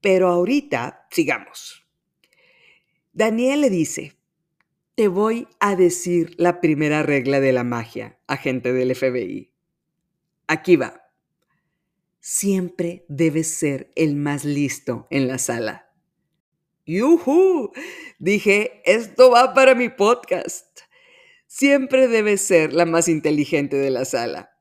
Pero 0.00 0.28
ahorita, 0.28 1.06
sigamos. 1.10 1.86
Daniel 3.12 3.60
le 3.60 3.70
dice, 3.70 4.16
te 4.94 5.08
voy 5.08 5.46
a 5.60 5.76
decir 5.76 6.34
la 6.38 6.60
primera 6.60 7.02
regla 7.02 7.40
de 7.40 7.52
la 7.52 7.64
magia, 7.64 8.18
agente 8.26 8.72
del 8.72 8.94
FBI. 8.94 9.52
Aquí 10.46 10.76
va. 10.76 11.02
Siempre 12.20 13.04
debes 13.08 13.48
ser 13.54 13.92
el 13.94 14.16
más 14.16 14.44
listo 14.44 15.06
en 15.10 15.28
la 15.28 15.38
sala. 15.38 15.89
¡Yuhu! 16.98 17.72
Dije, 18.18 18.82
esto 18.84 19.30
va 19.30 19.54
para 19.54 19.74
mi 19.74 19.88
podcast 19.88 20.70
siempre 21.50 22.06
debe 22.06 22.38
ser 22.38 22.72
la 22.72 22.86
más 22.86 23.08
inteligente 23.08 23.76
de 23.76 23.90
la 23.90 24.04
sala. 24.04 24.56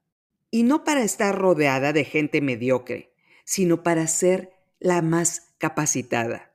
Y 0.50 0.64
no 0.64 0.84
para 0.84 1.04
estar 1.04 1.38
rodeada 1.38 1.94
de 1.94 2.04
gente 2.04 2.42
mediocre, 2.42 3.14
sino 3.46 3.84
para 3.84 4.08
ser 4.08 4.52
la 4.80 5.04
más 5.04 5.54
capacitada. 5.60 6.52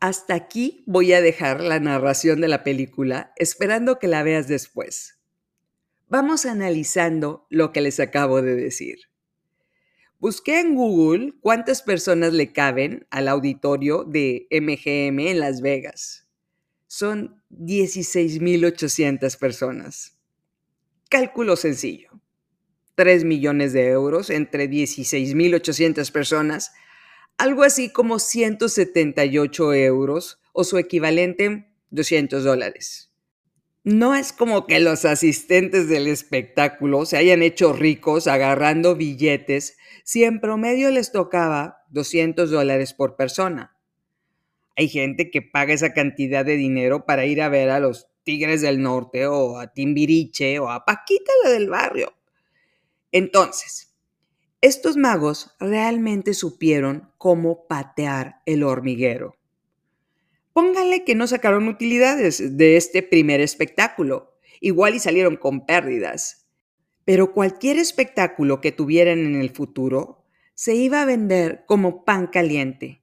Hasta 0.00 0.34
aquí 0.34 0.82
voy 0.86 1.12
a 1.12 1.22
dejar 1.22 1.60
la 1.60 1.78
narración 1.78 2.40
de 2.40 2.48
la 2.48 2.64
película, 2.64 3.32
esperando 3.36 4.00
que 4.00 4.08
la 4.08 4.24
veas 4.24 4.48
después. 4.48 5.20
Vamos 6.08 6.46
analizando 6.46 7.46
lo 7.48 7.72
que 7.72 7.80
les 7.80 8.00
acabo 8.00 8.42
de 8.42 8.56
decir. 8.56 8.98
Busqué 10.18 10.60
en 10.60 10.74
Google 10.74 11.34
cuántas 11.40 11.82
personas 11.82 12.32
le 12.32 12.52
caben 12.52 13.06
al 13.10 13.28
auditorio 13.28 14.04
de 14.04 14.46
MGM 14.50 15.18
en 15.20 15.40
Las 15.40 15.60
Vegas 15.60 16.24
son 16.94 17.42
16.800 17.50 19.36
personas. 19.36 20.16
Cálculo 21.10 21.56
sencillo. 21.56 22.10
3 22.94 23.24
millones 23.24 23.72
de 23.72 23.88
euros 23.88 24.30
entre 24.30 24.70
16.800 24.70 26.12
personas, 26.12 26.72
algo 27.36 27.64
así 27.64 27.90
como 27.90 28.20
178 28.20 29.74
euros 29.74 30.38
o 30.52 30.62
su 30.62 30.78
equivalente 30.78 31.66
200 31.90 32.44
dólares. 32.44 33.10
No 33.84 34.14
es 34.14 34.32
como 34.32 34.66
que 34.66 34.80
los 34.80 35.04
asistentes 35.04 35.90
del 35.90 36.06
espectáculo 36.06 37.04
se 37.04 37.18
hayan 37.18 37.42
hecho 37.42 37.74
ricos 37.74 38.26
agarrando 38.26 38.96
billetes 38.96 39.76
si 40.04 40.24
en 40.24 40.40
promedio 40.40 40.90
les 40.90 41.12
tocaba 41.12 41.82
200 41.90 42.50
dólares 42.50 42.94
por 42.94 43.14
persona. 43.14 43.76
Hay 44.74 44.88
gente 44.88 45.30
que 45.30 45.42
paga 45.42 45.74
esa 45.74 45.92
cantidad 45.92 46.46
de 46.46 46.56
dinero 46.56 47.04
para 47.04 47.26
ir 47.26 47.42
a 47.42 47.50
ver 47.50 47.68
a 47.68 47.78
los 47.78 48.08
Tigres 48.22 48.62
del 48.62 48.80
Norte 48.80 49.26
o 49.26 49.58
a 49.58 49.74
Timbiriche 49.74 50.58
o 50.58 50.70
a 50.70 50.86
Paquita 50.86 51.30
la 51.44 51.50
del 51.50 51.68
barrio. 51.68 52.14
Entonces, 53.12 53.94
estos 54.62 54.96
magos 54.96 55.54
realmente 55.60 56.32
supieron 56.32 57.12
cómo 57.18 57.66
patear 57.68 58.36
el 58.46 58.62
hormiguero. 58.62 59.36
Pónganle 60.54 61.04
que 61.04 61.14
no 61.14 61.26
sacaron 61.26 61.68
utilidades 61.68 62.56
de 62.56 62.76
este 62.76 63.02
primer 63.02 63.40
espectáculo, 63.40 64.38
igual 64.60 64.94
y 64.94 65.00
salieron 65.00 65.36
con 65.36 65.66
pérdidas. 65.66 66.46
Pero 67.04 67.32
cualquier 67.32 67.76
espectáculo 67.76 68.62
que 68.62 68.72
tuvieran 68.72 69.18
en 69.18 69.34
el 69.34 69.50
futuro 69.50 70.24
se 70.54 70.74
iba 70.74 71.02
a 71.02 71.04
vender 71.04 71.64
como 71.66 72.04
pan 72.04 72.28
caliente 72.28 73.02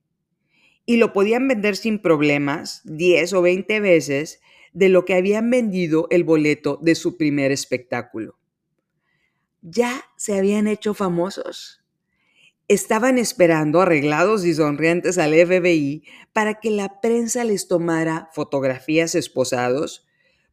y 0.86 0.96
lo 0.96 1.13
podían 1.13 1.48
vender 1.48 1.75
sin 1.75 2.00
problemas 2.00 2.81
10 2.86 3.34
o 3.34 3.41
20 3.41 3.79
veces 3.81 4.41
de 4.74 4.89
lo 4.89 5.03
que 5.03 5.15
habían 5.15 5.50
vendido 5.50 6.08
el 6.10 6.24
boleto 6.24 6.79
de 6.81 6.96
su 6.96 7.17
primer 7.17 7.51
espectáculo. 7.51 8.38
Ya 9.62 10.05
se 10.15 10.38
habían 10.38 10.67
hecho 10.67 10.93
famosos. 10.93 11.80
Estaban 12.71 13.17
esperando 13.17 13.81
arreglados 13.81 14.45
y 14.45 14.53
sonrientes 14.53 15.17
al 15.17 15.33
FBI 15.33 16.05
para 16.31 16.61
que 16.61 16.71
la 16.71 17.01
prensa 17.01 17.43
les 17.43 17.67
tomara 17.67 18.29
fotografías 18.31 19.13
esposados, 19.13 20.07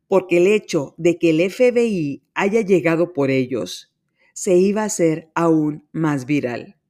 porque 0.09 0.39
el 0.39 0.49
hecho 0.49 0.97
de 0.99 1.17
que 1.17 1.31
el 1.31 1.49
FBI 1.49 2.25
haya 2.35 2.63
llegado 2.63 3.13
por 3.13 3.31
ellos 3.31 3.95
se 4.33 4.57
iba 4.57 4.83
a 4.83 4.87
hacer 4.87 5.31
aún 5.37 5.87
más 5.93 6.27
viral. 6.27 6.81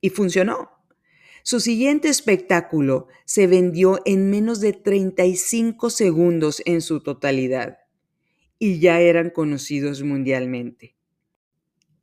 Y 0.00 0.10
funcionó 0.10 0.70
Su 1.44 1.60
siguiente 1.60 2.08
espectáculo 2.08 3.06
se 3.24 3.46
vendió 3.46 4.00
en 4.06 4.28
menos 4.28 4.60
de 4.60 4.72
35 4.72 5.88
segundos 5.88 6.62
en 6.66 6.80
su 6.80 7.00
totalidad 7.00 7.78
y 8.58 8.80
ya 8.80 8.98
eran 8.98 9.30
conocidos 9.30 10.02
mundialmente. 10.02 10.96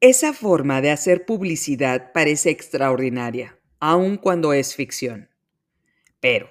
Esa 0.02 0.32
forma 0.32 0.80
de 0.80 0.92
hacer 0.92 1.26
publicidad 1.26 2.14
parece 2.14 2.52
extraordinaria, 2.52 3.60
aun 3.82 4.16
cuando 4.16 4.54
es 4.54 4.74
ficción. 4.74 5.30
Pero 6.22 6.50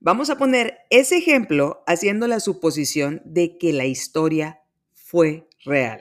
vamos 0.00 0.30
a 0.30 0.38
poner 0.38 0.78
ese 0.88 1.18
ejemplo 1.18 1.84
haciendo 1.86 2.26
la 2.26 2.40
suposición 2.40 3.20
de 3.26 3.58
que 3.58 3.74
la 3.74 3.84
historia 3.84 4.62
fue 4.94 5.46
real. 5.62 6.00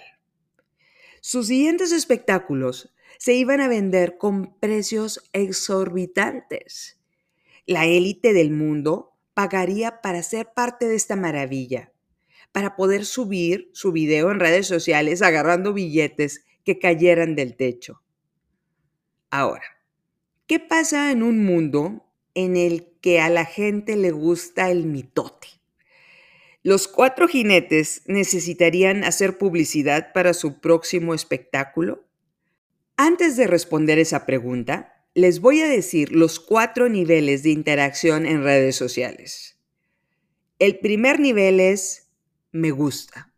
Sus 1.19 1.47
siguientes 1.47 1.91
espectáculos 1.91 2.95
se 3.17 3.33
iban 3.33 3.59
a 3.59 3.67
vender 3.67 4.17
con 4.17 4.57
precios 4.61 5.19
exorbitantes. 5.33 7.01
La 7.65 7.87
élite 7.87 8.31
del 8.31 8.51
mundo 8.51 9.17
pagaría 9.33 9.99
para 9.99 10.23
ser 10.23 10.53
parte 10.55 10.87
de 10.87 10.95
esta 10.95 11.17
maravilla, 11.17 11.91
para 12.53 12.77
poder 12.77 13.03
subir 13.03 13.69
su 13.73 13.91
video 13.91 14.31
en 14.31 14.39
redes 14.39 14.65
sociales 14.65 15.21
agarrando 15.21 15.73
billetes 15.73 16.44
que 16.65 16.79
cayeran 16.79 17.35
del 17.35 17.55
techo. 17.55 18.01
Ahora, 19.29 19.63
¿qué 20.47 20.59
pasa 20.59 21.11
en 21.11 21.23
un 21.23 21.45
mundo 21.45 22.05
en 22.33 22.57
el 22.57 22.91
que 22.99 23.21
a 23.21 23.29
la 23.29 23.45
gente 23.45 23.95
le 23.95 24.11
gusta 24.11 24.69
el 24.69 24.85
mitote? 24.85 25.47
Los 26.63 26.87
cuatro 26.87 27.27
jinetes 27.27 28.01
necesitarían 28.07 29.03
hacer 29.03 29.37
publicidad 29.37 30.11
para 30.13 30.33
su 30.33 30.59
próximo 30.59 31.13
espectáculo 31.13 32.05
antes 32.97 33.35
de 33.35 33.47
responder 33.47 33.99
esa 33.99 34.25
pregunta, 34.25 35.05
les 35.13 35.41
voy 35.41 35.59
a 35.59 35.67
decir 35.67 36.13
los 36.13 36.39
cuatro 36.39 36.87
niveles 36.87 37.43
de 37.43 37.49
interacción 37.49 38.25
en 38.25 38.43
redes 38.43 38.77
sociales. 38.77 39.59
El 40.59 40.79
primer 40.79 41.19
nivel 41.19 41.59
es 41.59 42.09
me 42.53 42.71
gusta. 42.71 43.33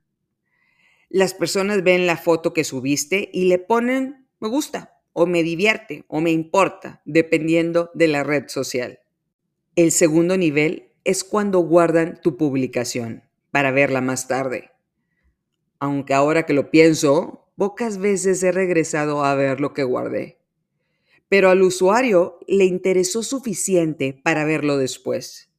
Las 1.10 1.34
personas 1.34 1.84
ven 1.84 2.06
la 2.06 2.18
foto 2.18 2.54
que 2.54 2.64
subiste 2.64 3.30
y 3.34 3.46
le 3.46 3.60
ponen 3.60 4.28
me 4.40 4.50
gusta 4.50 5.00
o 5.14 5.26
me 5.26 5.42
divierte 5.42 6.06
o 6.08 6.22
me 6.22 6.32
importa, 6.32 7.02
dependiendo 7.06 7.90
de 7.94 8.08
la 8.08 8.24
red 8.24 8.50
social. 8.50 9.00
El 9.76 9.92
segundo 9.92 10.38
nivel 10.38 10.92
es 11.04 11.24
cuando 11.24 11.60
guardan 11.60 12.20
tu 12.22 12.38
publicación 12.38 13.24
para 13.52 13.72
verla 13.72 14.02
más 14.02 14.28
tarde. 14.28 14.72
Aunque 15.80 16.14
ahora 16.14 16.46
que 16.46 16.54
lo 16.54 16.70
pienso, 16.70 17.48
Pocas 17.58 17.98
veces 17.98 18.44
he 18.44 18.52
regresado 18.52 19.26
a 19.26 19.34
ver 19.34 19.60
lo 19.60 19.74
que 19.74 19.82
guardé, 19.82 20.38
pero 21.28 21.50
al 21.50 21.64
usuario 21.64 22.38
le 22.48 22.66
interesó 22.66 23.24
suficiente 23.24 24.14
para 24.14 24.46
verlo 24.46 24.78
después. 24.78 25.50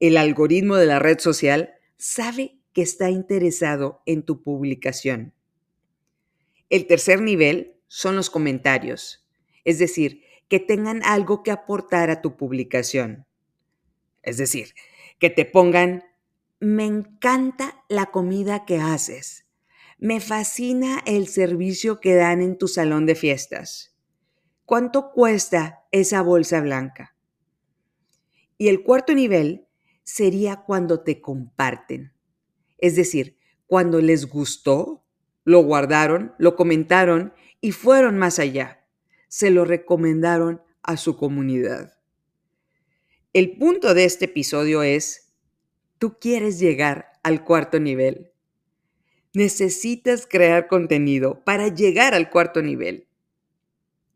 El 0.00 0.16
algoritmo 0.16 0.74
de 0.74 0.86
la 0.86 0.98
red 0.98 1.20
social 1.20 1.74
sabe 1.96 2.58
que 2.72 2.82
está 2.82 3.10
interesado 3.10 4.02
en 4.06 4.22
tu 4.22 4.42
publicación. 4.42 5.34
El 6.70 6.86
tercer 6.86 7.20
nivel 7.20 7.76
son 7.86 8.16
los 8.16 8.30
comentarios, 8.30 9.26
es 9.64 9.78
decir, 9.78 10.22
que 10.48 10.60
tengan 10.60 11.02
algo 11.04 11.42
que 11.42 11.50
aportar 11.50 12.10
a 12.10 12.20
tu 12.22 12.36
publicación. 12.36 13.26
Es 14.22 14.36
decir, 14.36 14.74
que 15.18 15.30
te 15.30 15.44
pongan, 15.44 16.04
me 16.60 16.84
encanta 16.84 17.84
la 17.88 18.06
comida 18.06 18.64
que 18.64 18.78
haces. 18.78 19.46
Me 19.98 20.20
fascina 20.20 21.02
el 21.06 21.28
servicio 21.28 22.00
que 22.00 22.14
dan 22.14 22.40
en 22.40 22.58
tu 22.58 22.68
salón 22.68 23.06
de 23.06 23.14
fiestas. 23.14 23.96
¿Cuánto 24.64 25.12
cuesta 25.12 25.84
esa 25.90 26.22
bolsa 26.22 26.60
blanca? 26.60 27.16
Y 28.58 28.68
el 28.68 28.82
cuarto 28.82 29.14
nivel 29.14 29.66
sería 30.02 30.56
cuando 30.56 31.02
te 31.02 31.20
comparten. 31.20 32.12
Es 32.82 32.96
decir, 32.96 33.38
cuando 33.68 34.00
les 34.00 34.26
gustó, 34.26 35.06
lo 35.44 35.60
guardaron, 35.60 36.34
lo 36.36 36.56
comentaron 36.56 37.32
y 37.60 37.70
fueron 37.70 38.18
más 38.18 38.40
allá. 38.40 38.84
Se 39.28 39.50
lo 39.50 39.64
recomendaron 39.64 40.60
a 40.82 40.96
su 40.96 41.16
comunidad. 41.16 41.96
El 43.32 43.56
punto 43.56 43.94
de 43.94 44.04
este 44.04 44.24
episodio 44.24 44.82
es, 44.82 45.32
tú 45.98 46.18
quieres 46.18 46.58
llegar 46.58 47.12
al 47.22 47.44
cuarto 47.44 47.78
nivel. 47.78 48.32
Necesitas 49.32 50.26
crear 50.26 50.66
contenido 50.66 51.44
para 51.44 51.68
llegar 51.68 52.14
al 52.14 52.30
cuarto 52.30 52.62
nivel. 52.62 53.06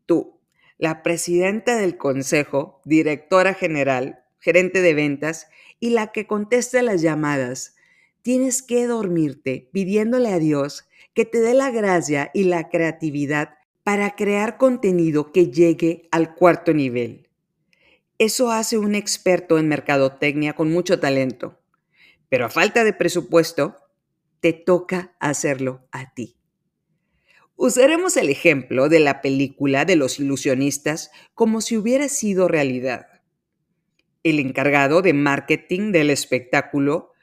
Tú, 0.05 0.41
la 0.77 1.03
presidenta 1.03 1.77
del 1.77 1.95
consejo, 1.97 2.81
directora 2.83 3.53
general, 3.53 4.25
gerente 4.39 4.81
de 4.81 4.93
ventas 4.93 5.47
y 5.79 5.91
la 5.91 6.11
que 6.11 6.27
contesta 6.27 6.81
las 6.81 7.01
llamadas, 7.01 7.76
tienes 8.27 8.61
que 8.61 8.87
dormirte 8.87 9.69
pidiéndole 9.71 10.33
a 10.33 10.37
Dios 10.37 10.89
que 11.13 11.23
te 11.23 11.39
dé 11.39 11.53
la 11.53 11.71
gracia 11.71 12.29
y 12.33 12.43
la 12.43 12.67
creatividad 12.67 13.51
para 13.85 14.17
crear 14.17 14.57
contenido 14.57 15.31
que 15.31 15.49
llegue 15.49 16.09
al 16.11 16.35
cuarto 16.35 16.73
nivel. 16.73 17.29
Eso 18.17 18.51
hace 18.51 18.77
un 18.77 18.95
experto 18.95 19.57
en 19.57 19.69
mercadotecnia 19.69 20.57
con 20.57 20.69
mucho 20.69 20.99
talento. 20.99 21.57
Pero 22.27 22.47
a 22.47 22.49
falta 22.49 22.83
de 22.83 22.91
presupuesto, 22.91 23.77
te 24.41 24.51
toca 24.51 25.15
hacerlo 25.21 25.87
a 25.93 26.13
ti. 26.13 26.35
Usaremos 27.55 28.17
el 28.17 28.27
ejemplo 28.27 28.89
de 28.89 28.99
la 28.99 29.21
película 29.21 29.85
de 29.85 29.95
los 29.95 30.19
ilusionistas 30.19 31.11
como 31.33 31.61
si 31.61 31.77
hubiera 31.77 32.09
sido 32.09 32.49
realidad. 32.49 33.07
El 34.23 34.39
encargado 34.39 35.01
de 35.01 35.13
marketing 35.13 35.93
del 35.93 36.09
espectáculo 36.09 37.13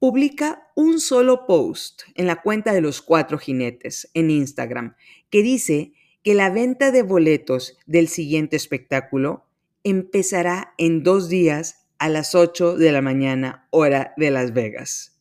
publica 0.00 0.72
un 0.74 0.98
solo 0.98 1.46
post 1.46 2.02
en 2.14 2.26
la 2.26 2.42
cuenta 2.42 2.72
de 2.72 2.80
los 2.80 3.02
cuatro 3.02 3.38
jinetes 3.38 4.10
en 4.14 4.30
Instagram 4.30 4.96
que 5.28 5.42
dice 5.42 5.92
que 6.24 6.34
la 6.34 6.50
venta 6.50 6.90
de 6.90 7.02
boletos 7.02 7.76
del 7.86 8.08
siguiente 8.08 8.56
espectáculo 8.56 9.44
empezará 9.84 10.74
en 10.78 11.02
dos 11.02 11.28
días 11.28 11.86
a 11.98 12.08
las 12.08 12.34
8 12.34 12.76
de 12.76 12.92
la 12.92 13.02
mañana 13.02 13.68
hora 13.70 14.14
de 14.16 14.30
Las 14.30 14.54
Vegas. 14.54 15.20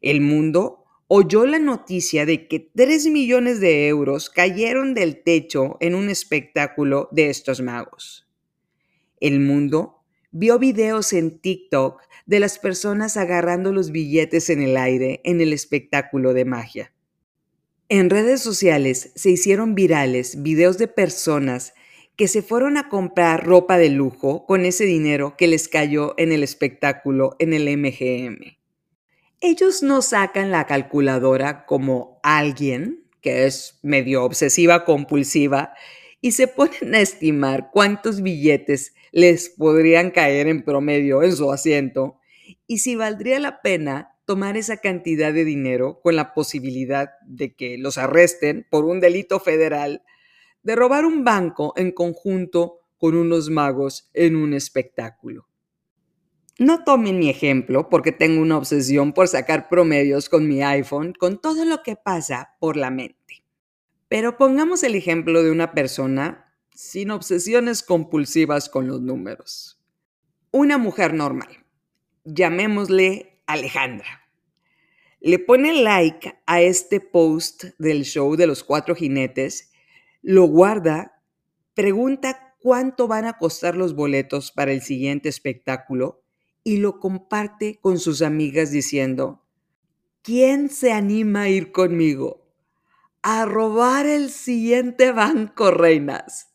El 0.00 0.22
mundo 0.22 0.84
oyó 1.06 1.44
la 1.44 1.58
noticia 1.58 2.24
de 2.24 2.48
que 2.48 2.60
3 2.60 3.08
millones 3.08 3.60
de 3.60 3.88
euros 3.88 4.30
cayeron 4.30 4.94
del 4.94 5.22
techo 5.22 5.76
en 5.80 5.94
un 5.94 6.08
espectáculo 6.08 7.10
de 7.12 7.28
estos 7.28 7.60
magos. 7.60 8.26
El 9.20 9.40
mundo 9.40 9.95
vio 10.38 10.58
videos 10.58 11.12
en 11.12 11.38
TikTok 11.38 12.02
de 12.26 12.40
las 12.40 12.58
personas 12.58 13.16
agarrando 13.16 13.72
los 13.72 13.90
billetes 13.90 14.50
en 14.50 14.62
el 14.62 14.76
aire 14.76 15.20
en 15.24 15.40
el 15.40 15.52
espectáculo 15.52 16.34
de 16.34 16.44
magia. 16.44 16.92
En 17.88 18.10
redes 18.10 18.40
sociales 18.40 19.12
se 19.14 19.30
hicieron 19.30 19.74
virales 19.74 20.42
videos 20.42 20.78
de 20.78 20.88
personas 20.88 21.74
que 22.16 22.28
se 22.28 22.42
fueron 22.42 22.76
a 22.76 22.88
comprar 22.88 23.46
ropa 23.46 23.78
de 23.78 23.90
lujo 23.90 24.46
con 24.46 24.64
ese 24.64 24.84
dinero 24.84 25.36
que 25.36 25.46
les 25.46 25.68
cayó 25.68 26.14
en 26.18 26.32
el 26.32 26.42
espectáculo 26.42 27.36
en 27.38 27.52
el 27.52 27.76
MGM 27.76 28.56
ellos 29.40 29.82
no 29.82 30.02
sacan 30.02 30.50
la 30.50 30.66
calculadora 30.66 31.66
como 31.66 32.20
alguien 32.22 33.04
que 33.20 33.46
es 33.46 33.78
medio 33.82 34.24
obsesiva 34.24 34.84
compulsiva 34.84 35.74
y 36.26 36.32
se 36.32 36.48
ponen 36.48 36.92
a 36.96 37.00
estimar 37.00 37.70
cuántos 37.72 38.20
billetes 38.20 38.96
les 39.12 39.48
podrían 39.48 40.10
caer 40.10 40.48
en 40.48 40.64
promedio 40.64 41.22
en 41.22 41.36
su 41.36 41.52
asiento 41.52 42.18
y 42.66 42.78
si 42.78 42.96
valdría 42.96 43.38
la 43.38 43.62
pena 43.62 44.16
tomar 44.24 44.56
esa 44.56 44.78
cantidad 44.78 45.32
de 45.32 45.44
dinero 45.44 46.00
con 46.02 46.16
la 46.16 46.34
posibilidad 46.34 47.10
de 47.24 47.54
que 47.54 47.78
los 47.78 47.96
arresten 47.96 48.66
por 48.68 48.86
un 48.86 48.98
delito 48.98 49.38
federal 49.38 50.02
de 50.64 50.74
robar 50.74 51.04
un 51.04 51.22
banco 51.22 51.72
en 51.76 51.92
conjunto 51.92 52.80
con 52.96 53.16
unos 53.16 53.48
magos 53.48 54.10
en 54.12 54.34
un 54.34 54.52
espectáculo. 54.52 55.46
No 56.58 56.82
tomen 56.82 57.20
mi 57.20 57.30
ejemplo 57.30 57.88
porque 57.88 58.10
tengo 58.10 58.42
una 58.42 58.58
obsesión 58.58 59.12
por 59.12 59.28
sacar 59.28 59.68
promedios 59.68 60.28
con 60.28 60.48
mi 60.48 60.60
iPhone 60.60 61.12
con 61.16 61.40
todo 61.40 61.64
lo 61.64 61.84
que 61.84 61.94
pasa 61.94 62.56
por 62.58 62.76
la 62.76 62.90
mente. 62.90 63.25
Pero 64.08 64.36
pongamos 64.36 64.82
el 64.82 64.94
ejemplo 64.94 65.42
de 65.42 65.50
una 65.50 65.72
persona 65.72 66.54
sin 66.74 67.10
obsesiones 67.10 67.82
compulsivas 67.82 68.68
con 68.68 68.86
los 68.86 69.00
números. 69.00 69.82
Una 70.52 70.78
mujer 70.78 71.14
normal, 71.14 71.66
llamémosle 72.24 73.40
Alejandra. 73.46 74.28
Le 75.20 75.38
pone 75.38 75.82
like 75.82 76.38
a 76.46 76.60
este 76.60 77.00
post 77.00 77.64
del 77.78 78.04
show 78.04 78.36
de 78.36 78.46
los 78.46 78.62
cuatro 78.62 78.94
jinetes, 78.94 79.72
lo 80.22 80.44
guarda, 80.44 81.22
pregunta 81.74 82.54
cuánto 82.60 83.08
van 83.08 83.24
a 83.24 83.38
costar 83.38 83.76
los 83.76 83.94
boletos 83.94 84.52
para 84.52 84.72
el 84.72 84.82
siguiente 84.82 85.28
espectáculo 85.28 86.22
y 86.62 86.76
lo 86.78 87.00
comparte 87.00 87.78
con 87.80 87.98
sus 87.98 88.22
amigas 88.22 88.70
diciendo, 88.70 89.44
¿quién 90.22 90.68
se 90.68 90.92
anima 90.92 91.42
a 91.42 91.48
ir 91.48 91.72
conmigo? 91.72 92.45
A 93.28 93.44
robar 93.44 94.06
el 94.06 94.30
siguiente 94.30 95.10
banco, 95.10 95.72
reinas. 95.72 96.54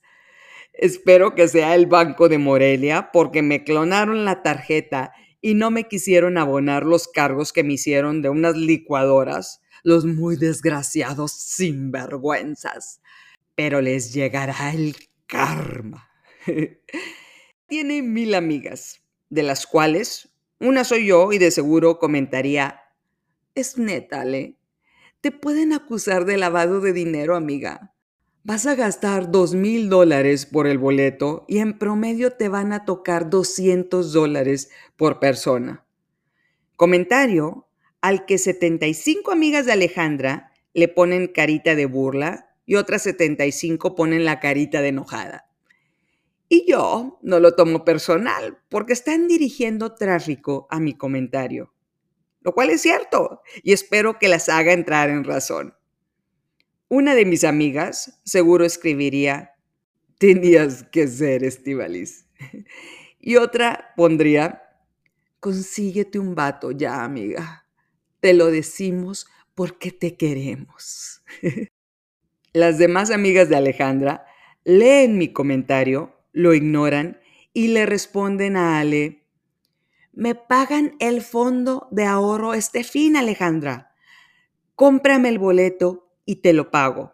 Espero 0.71 1.35
que 1.35 1.49
sea 1.49 1.75
el 1.75 1.85
Banco 1.85 2.29
de 2.29 2.37
Morelia 2.37 3.09
porque 3.11 3.41
me 3.41 3.65
clonaron 3.65 4.23
la 4.23 4.41
tarjeta 4.41 5.11
y 5.41 5.53
no 5.53 5.69
me 5.69 5.89
quisieron 5.89 6.37
abonar 6.37 6.85
los 6.85 7.09
cargos 7.09 7.51
que 7.51 7.65
me 7.65 7.73
hicieron 7.73 8.21
de 8.21 8.29
unas 8.29 8.55
licuadoras, 8.55 9.59
los 9.83 10.05
muy 10.05 10.37
desgraciados 10.37 11.33
sinvergüenzas. 11.33 13.01
Pero 13.53 13.81
les 13.81 14.13
llegará 14.13 14.71
el 14.73 14.95
karma. 15.27 16.09
Tiene 17.67 18.01
mil 18.01 18.33
amigas, 18.33 19.03
de 19.29 19.43
las 19.43 19.67
cuales 19.67 20.29
una 20.57 20.85
soy 20.85 21.07
yo 21.07 21.33
y 21.33 21.37
de 21.37 21.51
seguro 21.51 21.99
comentaría, 21.99 22.79
es 23.55 23.77
neta, 23.77 24.21
Ale, 24.21 24.60
te 25.21 25.31
pueden 25.31 25.71
acusar 25.71 26.25
de 26.25 26.37
lavado 26.37 26.81
de 26.81 26.93
dinero, 26.93 27.35
amiga. 27.35 27.93
Vas 28.43 28.65
a 28.65 28.73
gastar 28.73 29.29
dos 29.29 29.53
mil 29.53 29.87
dólares 29.87 30.47
por 30.47 30.65
el 30.65 30.79
boleto 30.79 31.45
y 31.47 31.59
en 31.59 31.77
promedio 31.77 32.33
te 32.33 32.49
van 32.49 32.73
a 32.73 32.85
tocar 32.85 33.29
200 33.29 34.13
dólares 34.13 34.71
por 34.97 35.19
persona. 35.19 35.85
Comentario 36.75 37.67
al 38.01 38.25
que 38.25 38.39
75 38.39 39.31
amigas 39.31 39.67
de 39.67 39.73
Alejandra 39.73 40.51
le 40.73 40.87
ponen 40.87 41.27
carita 41.27 41.75
de 41.75 41.85
burla 41.85 42.55
y 42.65 42.75
otras 42.75 43.03
75 43.03 43.93
ponen 43.93 44.25
la 44.25 44.39
carita 44.39 44.81
de 44.81 44.87
enojada. 44.87 45.51
Y 46.49 46.65
yo 46.67 47.19
no 47.21 47.39
lo 47.39 47.53
tomo 47.53 47.85
personal 47.85 48.57
porque 48.69 48.93
están 48.93 49.27
dirigiendo 49.27 49.93
tráfico 49.93 50.67
a 50.71 50.79
mi 50.79 50.95
comentario, 50.95 51.73
lo 52.41 52.53
cual 52.53 52.69
es 52.69 52.81
cierto 52.81 53.41
y 53.63 53.73
espero 53.73 54.19
que 54.19 54.27
las 54.27 54.49
haga 54.49 54.73
entrar 54.73 55.09
en 55.09 55.23
razón. 55.23 55.75
Una 56.89 57.15
de 57.15 57.25
mis 57.25 57.43
amigas 57.43 58.19
seguro 58.25 58.65
escribiría, 58.65 59.51
tenías 60.17 60.83
que 60.83 61.07
ser 61.07 61.43
Estivalis. 61.43 62.25
Y 63.23 63.35
otra 63.35 63.93
pondría, 63.95 64.63
consíguete 65.39 66.17
un 66.17 66.33
vato 66.33 66.71
ya, 66.71 67.03
amiga. 67.03 67.67
Te 68.19 68.33
lo 68.33 68.47
decimos 68.47 69.27
porque 69.53 69.91
te 69.91 70.17
queremos. 70.17 71.21
Las 72.53 72.79
demás 72.79 73.11
amigas 73.11 73.47
de 73.47 73.57
Alejandra 73.57 74.25
leen 74.63 75.19
mi 75.19 75.31
comentario, 75.31 76.15
lo 76.31 76.55
ignoran 76.55 77.19
y 77.53 77.67
le 77.67 77.85
responden 77.85 78.57
a 78.57 78.79
Ale, 78.79 79.20
me 80.13 80.35
pagan 80.35 80.95
el 80.99 81.21
fondo 81.21 81.87
de 81.91 82.05
ahorro 82.05 82.53
este 82.53 82.83
fin, 82.83 83.15
Alejandra. 83.15 83.93
Cómprame 84.75 85.29
el 85.29 85.39
boleto 85.39 86.11
y 86.25 86.37
te 86.37 86.53
lo 86.53 86.71
pago. 86.71 87.13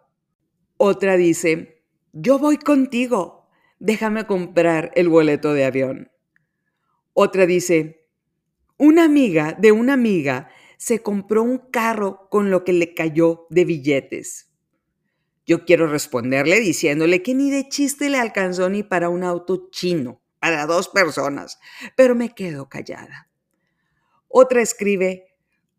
Otra 0.76 1.16
dice, 1.16 1.82
yo 2.12 2.38
voy 2.38 2.56
contigo, 2.56 3.48
déjame 3.78 4.26
comprar 4.26 4.92
el 4.94 5.08
boleto 5.08 5.52
de 5.52 5.64
avión. 5.64 6.10
Otra 7.12 7.46
dice, 7.46 8.06
una 8.76 9.04
amiga 9.04 9.56
de 9.58 9.72
una 9.72 9.94
amiga 9.94 10.50
se 10.76 11.02
compró 11.02 11.42
un 11.42 11.58
carro 11.58 12.28
con 12.30 12.50
lo 12.50 12.64
que 12.64 12.72
le 12.72 12.94
cayó 12.94 13.46
de 13.50 13.64
billetes. 13.64 14.52
Yo 15.44 15.64
quiero 15.64 15.88
responderle 15.88 16.60
diciéndole 16.60 17.22
que 17.22 17.34
ni 17.34 17.50
de 17.50 17.68
chiste 17.68 18.10
le 18.10 18.18
alcanzó 18.18 18.68
ni 18.68 18.82
para 18.82 19.08
un 19.08 19.24
auto 19.24 19.68
chino, 19.70 20.22
para 20.40 20.66
dos 20.66 20.88
personas, 20.88 21.58
pero 21.96 22.14
me 22.14 22.34
quedo 22.34 22.68
callada. 22.68 23.28
Otra 24.28 24.60
escribe, 24.60 25.34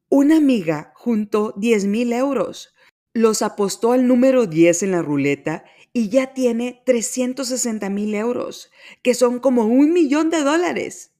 una 0.10 0.38
amiga 0.38 0.92
juntó 0.96 1.54
10 1.58 1.86
mil 1.86 2.14
euros, 2.14 2.74
los 3.14 3.42
apostó 3.42 3.92
al 3.92 4.08
número 4.08 4.48
10 4.48 4.84
en 4.84 4.92
la 4.92 5.02
ruleta 5.02 5.66
y 5.94 6.10
ya 6.10 6.34
tiene 6.34 6.82
360 6.86 7.90
mil 7.90 8.14
euros, 8.16 8.72
que 9.02 9.14
son 9.14 9.40
como 9.40 9.66
un 9.66 9.94
millón 9.94 10.30
de 10.30 10.44
dólares. 10.44 11.14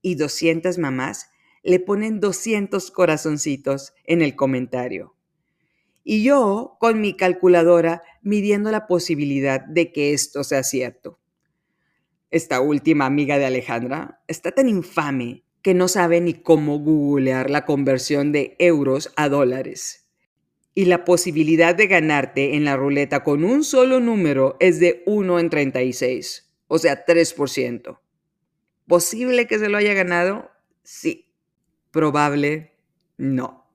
Y 0.00 0.14
200 0.14 0.78
mamás 0.78 1.30
le 1.62 1.80
ponen 1.80 2.20
200 2.20 2.90
corazoncitos 2.90 3.92
en 4.04 4.22
el 4.22 4.36
comentario. 4.36 5.14
Y 6.04 6.22
yo, 6.22 6.76
con 6.80 7.00
mi 7.00 7.16
calculadora, 7.16 8.02
midiendo 8.22 8.70
la 8.70 8.86
posibilidad 8.86 9.60
de 9.60 9.92
que 9.92 10.14
esto 10.14 10.44
sea 10.44 10.62
cierto. 10.62 11.18
Esta 12.30 12.60
última 12.60 13.06
amiga 13.06 13.38
de 13.38 13.46
Alejandra 13.46 14.22
está 14.28 14.52
tan 14.52 14.68
infame 14.68 15.44
que 15.62 15.74
no 15.74 15.88
sabe 15.88 16.20
ni 16.20 16.34
cómo 16.34 16.78
googlear 16.78 17.50
la 17.50 17.64
conversión 17.64 18.32
de 18.32 18.56
euros 18.58 19.12
a 19.16 19.28
dólares 19.28 20.08
y 20.78 20.84
la 20.84 21.04
posibilidad 21.04 21.74
de 21.74 21.88
ganarte 21.88 22.54
en 22.54 22.64
la 22.64 22.76
ruleta 22.76 23.24
con 23.24 23.42
un 23.42 23.64
solo 23.64 23.98
número 23.98 24.56
es 24.60 24.78
de 24.78 25.02
1 25.06 25.40
en 25.40 25.50
36, 25.50 26.52
o 26.68 26.78
sea, 26.78 27.04
3%. 27.04 27.98
¿Posible 28.86 29.48
que 29.48 29.58
se 29.58 29.68
lo 29.68 29.76
haya 29.76 29.92
ganado? 29.94 30.52
Sí. 30.84 31.34
Probable, 31.90 32.76
no. 33.16 33.66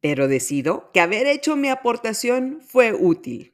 Pero 0.00 0.26
decido 0.26 0.90
que 0.94 1.00
haber 1.00 1.26
hecho 1.26 1.54
mi 1.54 1.68
aportación 1.68 2.62
fue 2.66 2.94
útil. 2.94 3.52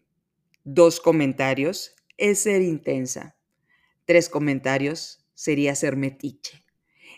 Dos 0.62 1.00
comentarios 1.00 1.96
es 2.16 2.38
ser 2.38 2.62
intensa. 2.62 3.34
Tres 4.04 4.28
comentarios 4.28 5.24
sería 5.34 5.74
ser 5.74 5.96
metiche. 5.96 6.64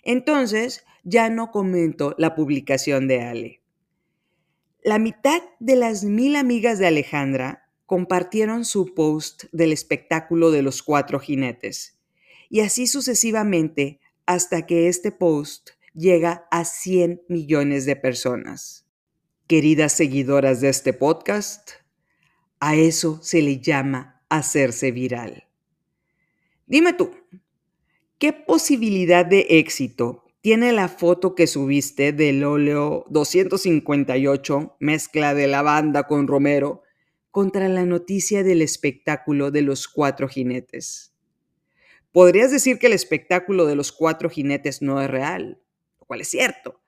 Entonces, 0.03 0.85
ya 1.05 1.29
no 1.29 1.51
comento 1.51 2.15
la 2.19 2.35
publicación 2.35 3.09
de 3.09 3.23
Ale. 3.23 3.63
La 4.83 4.99
mitad 4.99 5.43
de 5.59 5.77
las 5.77 6.05
mil 6.05 6.37
amigas 6.37 6.79
de 6.79 6.87
Alejandra 6.87 7.69
compartieron 7.87 8.65
su 8.65 8.95
post 8.95 9.45
del 9.53 9.73
espectáculo 9.73 10.51
de 10.51 10.63
los 10.63 10.83
cuatro 10.83 11.19
jinetes, 11.19 11.99
y 12.49 12.61
así 12.61 12.87
sucesivamente 12.87 14.01
hasta 14.27 14.67
que 14.67 14.89
este 14.89 15.13
post 15.13 15.71
llega 15.95 16.47
a 16.51 16.65
100 16.65 17.23
millones 17.29 17.87
de 17.87 17.97
personas. 17.97 18.87
Queridas 19.47 19.93
seguidoras 19.93 20.61
de 20.61 20.69
este 20.69 20.93
podcast, 20.93 21.71
a 22.61 22.75
eso 22.75 23.21
se 23.23 23.43
le 23.43 23.61
llama 23.61 24.23
hacerse 24.29 24.91
viral. 24.91 25.46
Dime 26.67 26.93
tú, 26.93 27.13
¿qué 28.19 28.33
posibilidad 28.33 29.25
de 29.25 29.47
éxito 29.51 30.25
tiene 30.41 30.73
la 30.73 30.89
foto 30.89 31.35
que 31.35 31.47
subiste 31.47 32.13
del 32.13 32.45
óleo 32.45 33.05
258, 33.09 34.77
mezcla 34.81 35.35
de 35.35 35.47
lavanda 35.47 36.05
con 36.05 36.27
romero, 36.27 36.83
contra 37.31 37.69
la 37.69 37.85
noticia 37.85 38.43
del 38.43 38.63
espectáculo 38.63 39.51
de 39.51 39.63
los 39.63 39.89
cuatro 39.89 40.29
jinetes. 40.29 41.15
Podrías 42.11 42.51
decir 42.51 42.79
que 42.79 42.87
el 42.87 42.95
espectáculo 42.95 43.67
de 43.67 43.77
los 43.77 43.93
cuatro 43.93 44.31
jinetes 44.31 44.83
no 44.83 45.03
es 45.03 45.11
real, 45.11 45.61
lo 46.01 46.07
cual 46.07 46.21
es 46.21 46.29
cierto. 46.29 46.81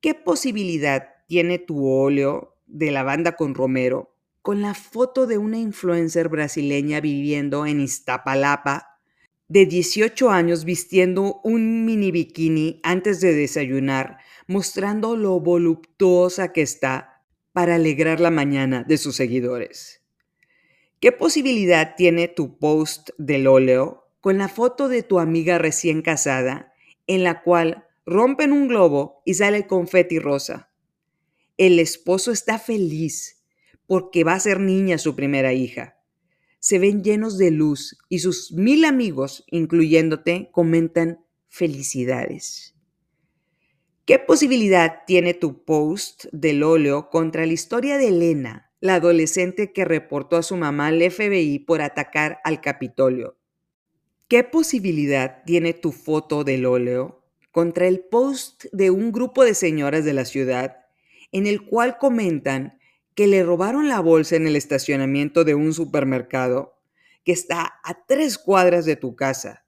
¿Qué 0.00 0.14
posibilidad 0.14 1.08
tiene 1.26 1.58
tu 1.58 1.88
óleo 1.88 2.56
de 2.66 2.90
lavanda 2.90 3.32
con 3.32 3.54
romero 3.54 4.14
con 4.48 4.62
la 4.62 4.72
foto 4.72 5.26
de 5.26 5.36
una 5.36 5.58
influencer 5.58 6.30
brasileña 6.30 7.02
viviendo 7.02 7.66
en 7.66 7.80
Iztapalapa 7.80 8.98
de 9.46 9.66
18 9.66 10.30
años 10.30 10.64
vistiendo 10.64 11.42
un 11.44 11.84
mini 11.84 12.10
bikini 12.10 12.80
antes 12.82 13.20
de 13.20 13.34
desayunar, 13.34 14.16
mostrando 14.46 15.16
lo 15.16 15.38
voluptuosa 15.38 16.54
que 16.54 16.62
está 16.62 17.26
para 17.52 17.74
alegrar 17.74 18.20
la 18.20 18.30
mañana 18.30 18.84
de 18.88 18.96
sus 18.96 19.16
seguidores. 19.16 20.00
¿Qué 20.98 21.12
posibilidad 21.12 21.94
tiene 21.94 22.26
tu 22.26 22.58
post 22.58 23.10
del 23.18 23.48
óleo 23.48 24.08
con 24.22 24.38
la 24.38 24.48
foto 24.48 24.88
de 24.88 25.02
tu 25.02 25.18
amiga 25.18 25.58
recién 25.58 26.00
casada 26.00 26.72
en 27.06 27.22
la 27.22 27.42
cual 27.42 27.86
rompen 28.06 28.52
un 28.52 28.66
globo 28.66 29.20
y 29.26 29.34
sale 29.34 29.66
confeti 29.66 30.18
rosa? 30.18 30.70
El 31.58 31.78
esposo 31.78 32.32
está 32.32 32.58
feliz 32.58 33.37
porque 33.88 34.22
va 34.22 34.34
a 34.34 34.40
ser 34.40 34.60
niña 34.60 34.98
su 34.98 35.16
primera 35.16 35.52
hija 35.52 35.98
se 36.60 36.78
ven 36.78 37.02
llenos 37.02 37.38
de 37.38 37.50
luz 37.50 37.96
y 38.08 38.18
sus 38.18 38.52
mil 38.52 38.84
amigos, 38.84 39.44
incluyéndote, 39.50 40.50
comentan 40.52 41.24
felicidades. 41.48 42.74
¿Qué 44.04 44.18
posibilidad 44.18 45.02
tiene 45.06 45.34
tu 45.34 45.64
post 45.64 46.26
del 46.32 46.62
óleo 46.62 47.10
contra 47.10 47.46
la 47.46 47.52
historia 47.52 47.98
de 47.98 48.08
Elena, 48.08 48.72
la 48.80 48.96
adolescente 48.96 49.72
que 49.72 49.84
reportó 49.84 50.36
a 50.36 50.42
su 50.42 50.56
mamá 50.56 50.88
al 50.88 51.02
FBI 51.10 51.60
por 51.60 51.82
atacar 51.82 52.40
al 52.44 52.60
Capitolio? 52.60 53.36
¿Qué 54.28 54.44
posibilidad 54.44 55.42
tiene 55.44 55.74
tu 55.74 55.92
foto 55.92 56.42
del 56.44 56.66
óleo 56.66 57.22
contra 57.50 57.86
el 57.86 58.00
post 58.00 58.64
de 58.72 58.90
un 58.90 59.12
grupo 59.12 59.44
de 59.44 59.54
señoras 59.54 60.04
de 60.04 60.12
la 60.12 60.24
ciudad 60.24 60.76
en 61.32 61.46
el 61.46 61.64
cual 61.64 61.98
comentan 61.98 62.77
que 63.18 63.26
le 63.26 63.42
robaron 63.42 63.88
la 63.88 63.98
bolsa 63.98 64.36
en 64.36 64.46
el 64.46 64.54
estacionamiento 64.54 65.42
de 65.42 65.56
un 65.56 65.74
supermercado 65.74 66.78
que 67.24 67.32
está 67.32 67.80
a 67.82 68.06
tres 68.06 68.38
cuadras 68.38 68.84
de 68.84 68.94
tu 68.94 69.16
casa 69.16 69.64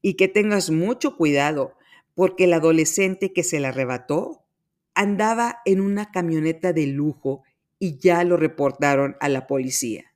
y 0.00 0.14
que 0.14 0.28
tengas 0.28 0.70
mucho 0.70 1.14
cuidado 1.14 1.76
porque 2.14 2.44
el 2.44 2.54
adolescente 2.54 3.34
que 3.34 3.44
se 3.44 3.60
la 3.60 3.68
arrebató 3.68 4.46
andaba 4.94 5.58
en 5.66 5.82
una 5.82 6.10
camioneta 6.10 6.72
de 6.72 6.86
lujo 6.86 7.42
y 7.78 7.98
ya 7.98 8.24
lo 8.24 8.38
reportaron 8.38 9.18
a 9.20 9.28
la 9.28 9.46
policía. 9.46 10.14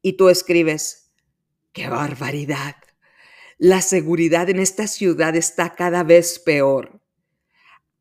Y 0.00 0.14
tú 0.14 0.30
escribes, 0.30 1.12
¡Qué 1.72 1.86
barbaridad! 1.90 2.76
La 3.58 3.82
seguridad 3.82 4.48
en 4.48 4.58
esta 4.58 4.86
ciudad 4.86 5.36
está 5.36 5.74
cada 5.74 6.02
vez 6.02 6.38
peor. 6.38 7.02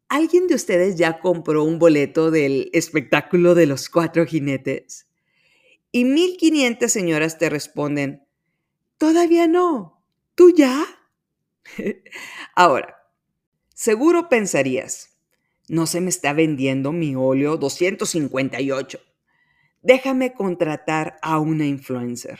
¿Alguien 0.09 0.47
de 0.47 0.55
ustedes 0.55 0.95
ya 0.95 1.19
compró 1.19 1.65
un 1.65 1.79
boleto 1.79 2.31
del 2.31 2.69
espectáculo 2.71 3.55
de 3.55 3.65
los 3.65 3.89
cuatro 3.89 4.25
jinetes? 4.25 5.07
Y 5.91 6.05
1500 6.05 6.89
señoras 6.89 7.37
te 7.37 7.49
responden, 7.49 8.25
todavía 8.97 9.47
no, 9.47 10.01
¿tú 10.33 10.53
ya? 10.55 10.85
Ahora, 12.55 12.95
seguro 13.73 14.29
pensarías, 14.29 15.17
no 15.67 15.85
se 15.87 15.99
me 15.99 16.09
está 16.09 16.31
vendiendo 16.31 16.93
mi 16.93 17.15
óleo 17.15 17.57
258. 17.57 19.01
Déjame 19.81 20.33
contratar 20.33 21.17
a 21.21 21.39
una 21.39 21.65
influencer. 21.65 22.39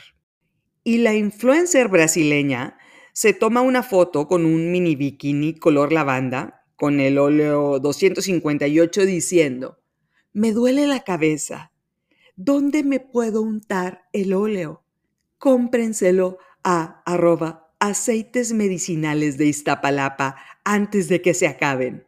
Y 0.84 0.98
la 0.98 1.14
influencer 1.14 1.88
brasileña 1.88 2.78
se 3.12 3.34
toma 3.34 3.60
una 3.60 3.82
foto 3.82 4.26
con 4.26 4.46
un 4.46 4.70
mini 4.70 4.96
bikini 4.96 5.58
color 5.58 5.92
lavanda 5.92 6.57
con 6.78 7.00
el 7.00 7.18
óleo 7.18 7.80
258 7.80 9.04
diciendo, 9.04 9.80
me 10.32 10.52
duele 10.52 10.86
la 10.86 11.00
cabeza. 11.00 11.72
¿Dónde 12.36 12.84
me 12.84 13.00
puedo 13.00 13.42
untar 13.42 14.04
el 14.12 14.32
óleo? 14.32 14.84
Cómprenselo 15.38 16.38
a 16.62 17.02
arroba 17.04 17.74
aceites 17.80 18.52
medicinales 18.52 19.36
de 19.38 19.46
Iztapalapa 19.46 20.36
antes 20.62 21.08
de 21.08 21.20
que 21.20 21.34
se 21.34 21.48
acaben. 21.48 22.06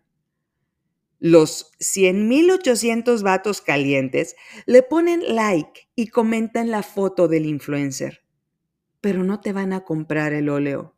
Los 1.19 1.73
100.800 1.81 3.23
vatos 3.23 3.61
calientes 3.63 4.37
le 4.67 4.85
ponen 4.85 5.35
like 5.35 5.89
y 5.97 6.07
comentan 6.07 6.71
la 6.71 6.85
foto 6.85 7.27
del 7.27 7.45
influencer, 7.45 8.23
pero 9.01 9.25
no 9.25 9.41
te 9.41 9.53
van 9.53 9.73
a 9.73 9.81
comprar 9.81 10.33
el 10.33 10.49
óleo 10.49 10.95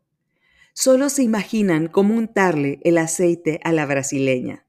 solo 0.72 1.08
se 1.08 1.22
imaginan 1.22 1.88
cómo 1.88 2.14
untarle 2.14 2.80
el 2.82 2.98
aceite 2.98 3.60
a 3.64 3.72
la 3.72 3.86
brasileña. 3.86 4.66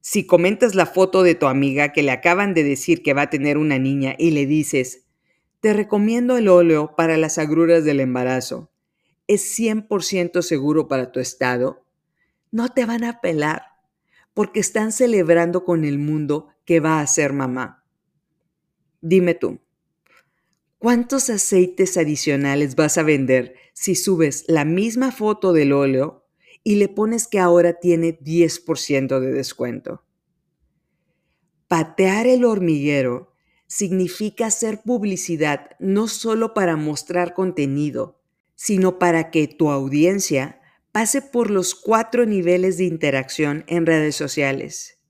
Si 0.00 0.26
comentas 0.26 0.74
la 0.74 0.86
foto 0.86 1.22
de 1.22 1.34
tu 1.34 1.46
amiga 1.46 1.92
que 1.92 2.02
le 2.02 2.12
acaban 2.12 2.54
de 2.54 2.64
decir 2.64 3.02
que 3.02 3.14
va 3.14 3.22
a 3.22 3.30
tener 3.30 3.58
una 3.58 3.78
niña 3.78 4.14
y 4.18 4.30
le 4.30 4.46
dices, 4.46 5.04
te 5.60 5.72
recomiendo 5.72 6.36
el 6.36 6.48
óleo 6.48 6.94
para 6.96 7.16
las 7.16 7.38
agruras 7.38 7.84
del 7.84 8.00
embarazo, 8.00 8.70
es 9.26 9.58
100% 9.58 10.40
seguro 10.42 10.88
para 10.88 11.12
tu 11.12 11.20
estado, 11.20 11.84
no 12.50 12.70
te 12.70 12.86
van 12.86 13.04
a 13.04 13.20
pelar 13.20 13.62
porque 14.32 14.60
están 14.60 14.92
celebrando 14.92 15.64
con 15.64 15.84
el 15.84 15.98
mundo 15.98 16.48
que 16.64 16.80
va 16.80 17.00
a 17.00 17.06
ser 17.06 17.32
mamá. 17.32 17.84
Dime 19.00 19.34
tú, 19.34 19.60
¿Cuántos 20.78 21.28
aceites 21.28 21.96
adicionales 21.96 22.76
vas 22.76 22.98
a 22.98 23.02
vender 23.02 23.56
si 23.72 23.96
subes 23.96 24.44
la 24.46 24.64
misma 24.64 25.10
foto 25.10 25.52
del 25.52 25.72
óleo 25.72 26.24
y 26.62 26.76
le 26.76 26.88
pones 26.88 27.26
que 27.26 27.40
ahora 27.40 27.80
tiene 27.80 28.16
10% 28.20 29.18
de 29.18 29.32
descuento? 29.32 30.04
Patear 31.66 32.28
el 32.28 32.44
hormiguero 32.44 33.32
significa 33.66 34.46
hacer 34.46 34.82
publicidad 34.82 35.70
no 35.80 36.06
solo 36.06 36.54
para 36.54 36.76
mostrar 36.76 37.34
contenido, 37.34 38.22
sino 38.54 39.00
para 39.00 39.32
que 39.32 39.48
tu 39.48 39.70
audiencia 39.70 40.60
pase 40.92 41.22
por 41.22 41.50
los 41.50 41.74
cuatro 41.74 42.24
niveles 42.24 42.78
de 42.78 42.84
interacción 42.84 43.64
en 43.66 43.84
redes 43.84 44.14
sociales. 44.14 45.00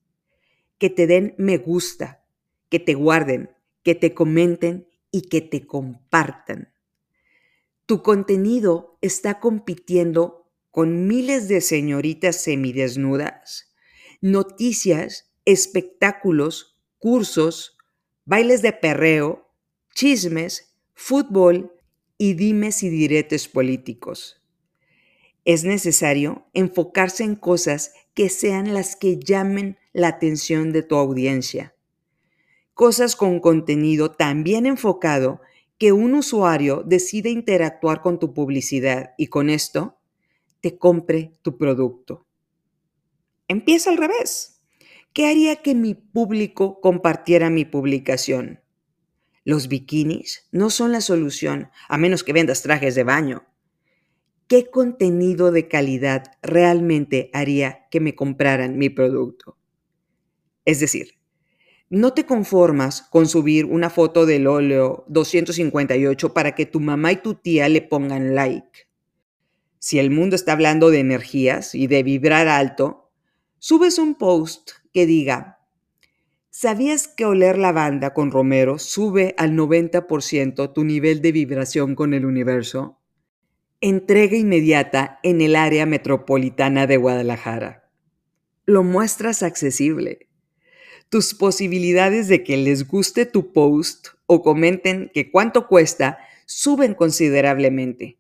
Que 0.79 0.89
te 0.89 1.07
den 1.07 1.35
me 1.37 1.59
gusta, 1.59 2.25
que 2.71 2.81
te 2.81 2.95
guarden, 2.95 3.51
que 3.83 3.95
te 3.95 4.15
comenten 4.15 4.88
y 5.11 5.23
que 5.23 5.41
te 5.41 5.67
compartan. 5.67 6.73
Tu 7.87 8.03
contenido 8.03 8.99
está 9.01 9.41
compitiendo 9.41 10.51
con 10.71 11.07
miles 11.07 11.49
de 11.49 11.61
señoritas 11.61 12.37
semidesnudas, 12.37 13.73
noticias, 14.21 15.33
espectáculos, 15.45 16.79
cursos, 16.99 17.79
bailes 18.25 18.61
de 18.61 18.73
perreo, 18.73 19.51
chismes, 19.95 20.75
fútbol 20.95 21.73
y 22.19 22.35
dimes 22.35 22.83
y 22.83 22.91
diretes 22.91 23.49
políticos. 23.49 24.43
Es 25.45 25.65
necesario 25.65 26.47
enfocarse 26.53 27.25
en 27.25 27.37
cosas 27.37 27.95
que 28.13 28.29
sean 28.29 28.75
las 28.75 28.97
que 28.97 29.19
llamen 29.19 29.79
la 29.95 30.09
atención 30.09 30.73
de 30.73 30.83
tu 30.83 30.97
audiencia 30.97 31.75
cosas 32.79 33.17
con 33.17 33.41
contenido 33.41 34.13
tan 34.13 34.45
bien 34.45 34.65
enfocado 34.65 35.41
que 35.79 35.91
un 35.91 36.15
usuario 36.15 36.85
decide 36.87 37.29
interactuar 37.29 38.03
con 38.03 38.21
tu 38.21 38.33
publicidad 38.33 39.15
y 39.19 39.27
con 39.27 39.51
esto 39.51 39.99
te 40.61 40.79
compre 40.79 41.33
tu 41.43 41.59
producto. 41.59 42.25
Empieza 43.49 43.91
al 43.91 43.97
revés. 43.97 44.63
¿Qué 45.13 45.27
haría 45.27 45.57
que 45.57 45.75
mi 45.75 45.95
público 45.95 46.81
compartiera 46.81 47.51
mi 47.51 47.65
publicación? 47.65 48.61
Los 49.43 49.67
bikinis 49.67 50.47
no 50.53 50.71
son 50.71 50.93
la 50.93 51.01
solución 51.01 51.71
a 51.89 51.99
menos 51.99 52.23
que 52.23 52.33
vendas 52.33 52.63
trajes 52.63 52.95
de 52.95 53.03
baño. 53.03 53.45
¿Qué 54.47 54.71
contenido 54.71 55.51
de 55.51 55.67
calidad 55.67 56.31
realmente 56.43 57.29
haría 57.33 57.89
que 57.91 57.99
me 57.99 58.15
compraran 58.15 58.79
mi 58.79 58.89
producto? 58.89 59.59
Es 60.65 60.79
decir, 60.79 61.18
no 61.91 62.13
te 62.13 62.27
conformas 62.27 63.03
con 63.03 63.27
subir 63.27 63.65
una 63.65 63.89
foto 63.89 64.27
del 64.27 64.47
óleo 64.47 65.05
258 65.09 66.35
para 66.35 66.55
que 66.55 66.67
tu 66.67 66.81
mamá 66.81 67.13
y 67.13 67.17
tu 67.17 67.35
tía 67.35 67.69
le 67.69 67.81
pongan 67.81 68.35
like. 68.35 68.89
Si 69.79 69.99
el 69.99 70.11
mundo 70.11 70.37
está 70.37 70.53
hablando 70.53 70.91
de 70.91 70.99
energías 70.99 71.75
y 71.75 71.87
de 71.87 72.03
vibrar 72.03 72.47
alto, 72.49 73.11
subes 73.59 73.99
un 73.99 74.17
post 74.17 74.73
que 74.93 75.07
diga, 75.07 75.61
¿sabías 76.51 77.09
que 77.09 77.25
oler 77.25 77.57
lavanda 77.57 78.13
con 78.13 78.33
romero 78.33 78.79
sube 78.79 79.35
al 79.39 79.53
90% 79.53 80.73
tu 80.75 80.85
nivel 80.85 81.23
de 81.23 81.33
vibración 81.33 81.95
con 81.95 82.13
el 82.13 82.27
universo? 82.27 83.01
Entrega 83.81 84.37
inmediata 84.37 85.21
en 85.23 85.41
el 85.41 85.57
área 85.57 85.87
metropolitana 85.87 86.87
de 86.87 86.97
Guadalajara. 86.97 87.89
Lo 88.67 88.83
muestras 88.83 89.43
accesible 89.43 90.28
tus 91.09 91.35
posibilidades 91.35 92.29
de 92.29 92.45
que 92.45 92.57
les 92.57 92.87
guste 92.87 93.27
tu 93.27 93.53
post 93.53 94.09
o 94.27 94.43
comenten 94.43 95.11
que 95.13 95.31
cuánto 95.31 95.67
cuesta 95.67 96.19
suben 96.47 96.95
considerablemente. 96.95 98.19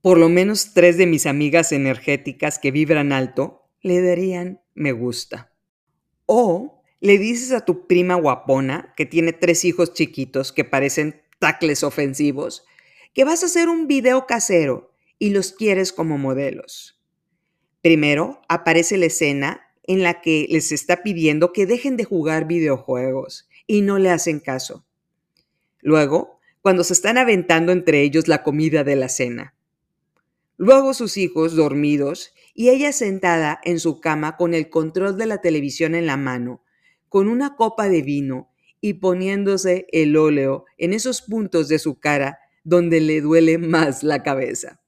Por 0.00 0.18
lo 0.18 0.28
menos 0.28 0.74
tres 0.74 0.96
de 0.96 1.06
mis 1.06 1.26
amigas 1.26 1.72
energéticas 1.72 2.58
que 2.58 2.70
vibran 2.70 3.12
alto 3.12 3.68
le 3.80 4.00
darían 4.00 4.60
me 4.74 4.92
gusta. 4.92 5.52
O 6.26 6.82
le 7.00 7.18
dices 7.18 7.52
a 7.52 7.64
tu 7.64 7.88
prima 7.88 8.14
guapona, 8.14 8.94
que 8.96 9.06
tiene 9.06 9.32
tres 9.32 9.64
hijos 9.64 9.92
chiquitos 9.92 10.52
que 10.52 10.64
parecen 10.64 11.22
tacles 11.40 11.82
ofensivos, 11.82 12.64
que 13.12 13.24
vas 13.24 13.42
a 13.42 13.46
hacer 13.46 13.68
un 13.68 13.88
video 13.88 14.26
casero 14.26 14.94
y 15.18 15.30
los 15.30 15.52
quieres 15.52 15.92
como 15.92 16.18
modelos. 16.18 17.02
Primero 17.80 18.40
aparece 18.48 18.96
la 18.96 19.06
escena 19.06 19.71
en 19.84 20.02
la 20.02 20.20
que 20.20 20.46
les 20.48 20.72
está 20.72 21.02
pidiendo 21.02 21.52
que 21.52 21.66
dejen 21.66 21.96
de 21.96 22.04
jugar 22.04 22.46
videojuegos 22.46 23.48
y 23.66 23.82
no 23.82 23.98
le 23.98 24.10
hacen 24.10 24.40
caso. 24.40 24.84
Luego, 25.80 26.38
cuando 26.60 26.84
se 26.84 26.92
están 26.92 27.18
aventando 27.18 27.72
entre 27.72 28.02
ellos 28.02 28.28
la 28.28 28.42
comida 28.42 28.84
de 28.84 28.96
la 28.96 29.08
cena. 29.08 29.54
Luego 30.56 30.94
sus 30.94 31.16
hijos 31.16 31.56
dormidos 31.56 32.32
y 32.54 32.68
ella 32.68 32.92
sentada 32.92 33.60
en 33.64 33.80
su 33.80 34.00
cama 34.00 34.36
con 34.36 34.54
el 34.54 34.70
control 34.70 35.16
de 35.18 35.26
la 35.26 35.40
televisión 35.40 35.94
en 35.94 36.06
la 36.06 36.16
mano, 36.16 36.62
con 37.08 37.28
una 37.28 37.56
copa 37.56 37.88
de 37.88 38.02
vino 38.02 38.52
y 38.80 38.94
poniéndose 38.94 39.86
el 39.90 40.16
óleo 40.16 40.66
en 40.78 40.92
esos 40.92 41.22
puntos 41.22 41.68
de 41.68 41.78
su 41.78 41.98
cara 41.98 42.38
donde 42.64 43.00
le 43.00 43.20
duele 43.20 43.58
más 43.58 44.02
la 44.02 44.22
cabeza. 44.22 44.80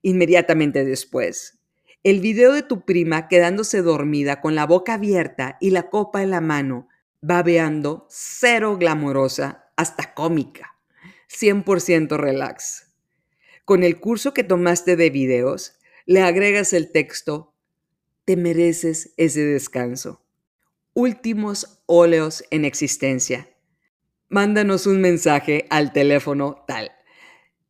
Inmediatamente 0.00 0.84
después, 0.84 1.58
el 2.04 2.18
video 2.18 2.52
de 2.52 2.62
tu 2.62 2.84
prima 2.84 3.28
quedándose 3.28 3.80
dormida 3.80 4.40
con 4.40 4.56
la 4.56 4.66
boca 4.66 4.94
abierta 4.94 5.56
y 5.60 5.70
la 5.70 5.88
copa 5.88 6.22
en 6.22 6.30
la 6.30 6.40
mano, 6.40 6.88
babeando, 7.20 8.06
cero 8.10 8.76
glamorosa, 8.76 9.70
hasta 9.76 10.12
cómica, 10.12 10.76
100% 11.30 12.16
relax. 12.16 12.88
Con 13.64 13.84
el 13.84 14.00
curso 14.00 14.34
que 14.34 14.42
tomaste 14.42 14.96
de 14.96 15.10
videos, 15.10 15.78
le 16.04 16.22
agregas 16.22 16.72
el 16.72 16.90
texto, 16.90 17.54
te 18.24 18.36
mereces 18.36 19.14
ese 19.16 19.44
descanso. 19.44 20.24
Últimos 20.94 21.84
óleos 21.86 22.42
en 22.50 22.64
existencia. 22.64 23.48
Mándanos 24.28 24.86
un 24.86 25.00
mensaje 25.00 25.66
al 25.70 25.92
teléfono 25.92 26.64
tal. 26.66 26.90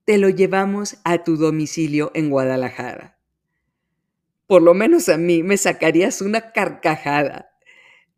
Te 0.07 0.17
lo 0.17 0.31
llevamos 0.31 0.97
a 1.05 1.23
tu 1.23 1.37
domicilio 1.37 2.11
en 2.15 2.31
Guadalajara 2.31 3.22
por 4.53 4.61
lo 4.61 4.75
menos 4.75 5.09
a 5.09 5.17
mí, 5.17 5.43
me 5.43 5.57
sacarías 5.57 6.21
una 6.21 6.53
carcajada. 6.53 7.57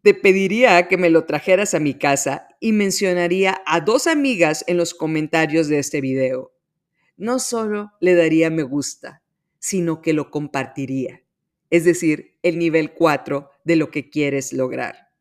Te 0.03 0.14
pediría 0.14 0.88
que 0.88 0.97
me 0.99 1.09
lo 1.09 1.27
trajeras 1.27 1.75
a 1.75 1.79
mi 1.79 1.94
casa 1.94 2.49
y 2.59 2.73
mencionaría 2.73 3.62
a 3.66 3.81
dos 3.81 4.09
amigas 4.09 4.64
en 4.66 4.77
los 4.77 4.94
comentarios 4.94 5.68
de 5.68 5.79
este 5.79 6.01
video. 6.01 6.53
no 7.16 7.38
solo 7.38 7.92
le 8.01 8.16
daría 8.16 8.51
me 8.51 8.64
gusta, 8.64 9.23
sino 9.61 10.03
que 10.03 10.12
lo 10.12 10.33
compartiría, 10.33 11.23
es 11.70 11.85
decir, 11.85 12.37
el 12.42 12.59
nivel 12.59 12.94
4 12.94 13.51
de 13.62 13.77
lo 13.77 13.92
que 13.92 14.11
quieres 14.11 14.53
lograr. 14.53 15.12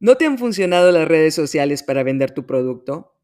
¿No 0.00 0.16
te 0.16 0.26
han 0.26 0.36
funcionado 0.36 0.90
las 0.90 1.06
redes 1.06 1.36
sociales 1.36 1.84
para 1.84 2.02
vender 2.02 2.32
tu 2.32 2.44
producto? 2.44 3.14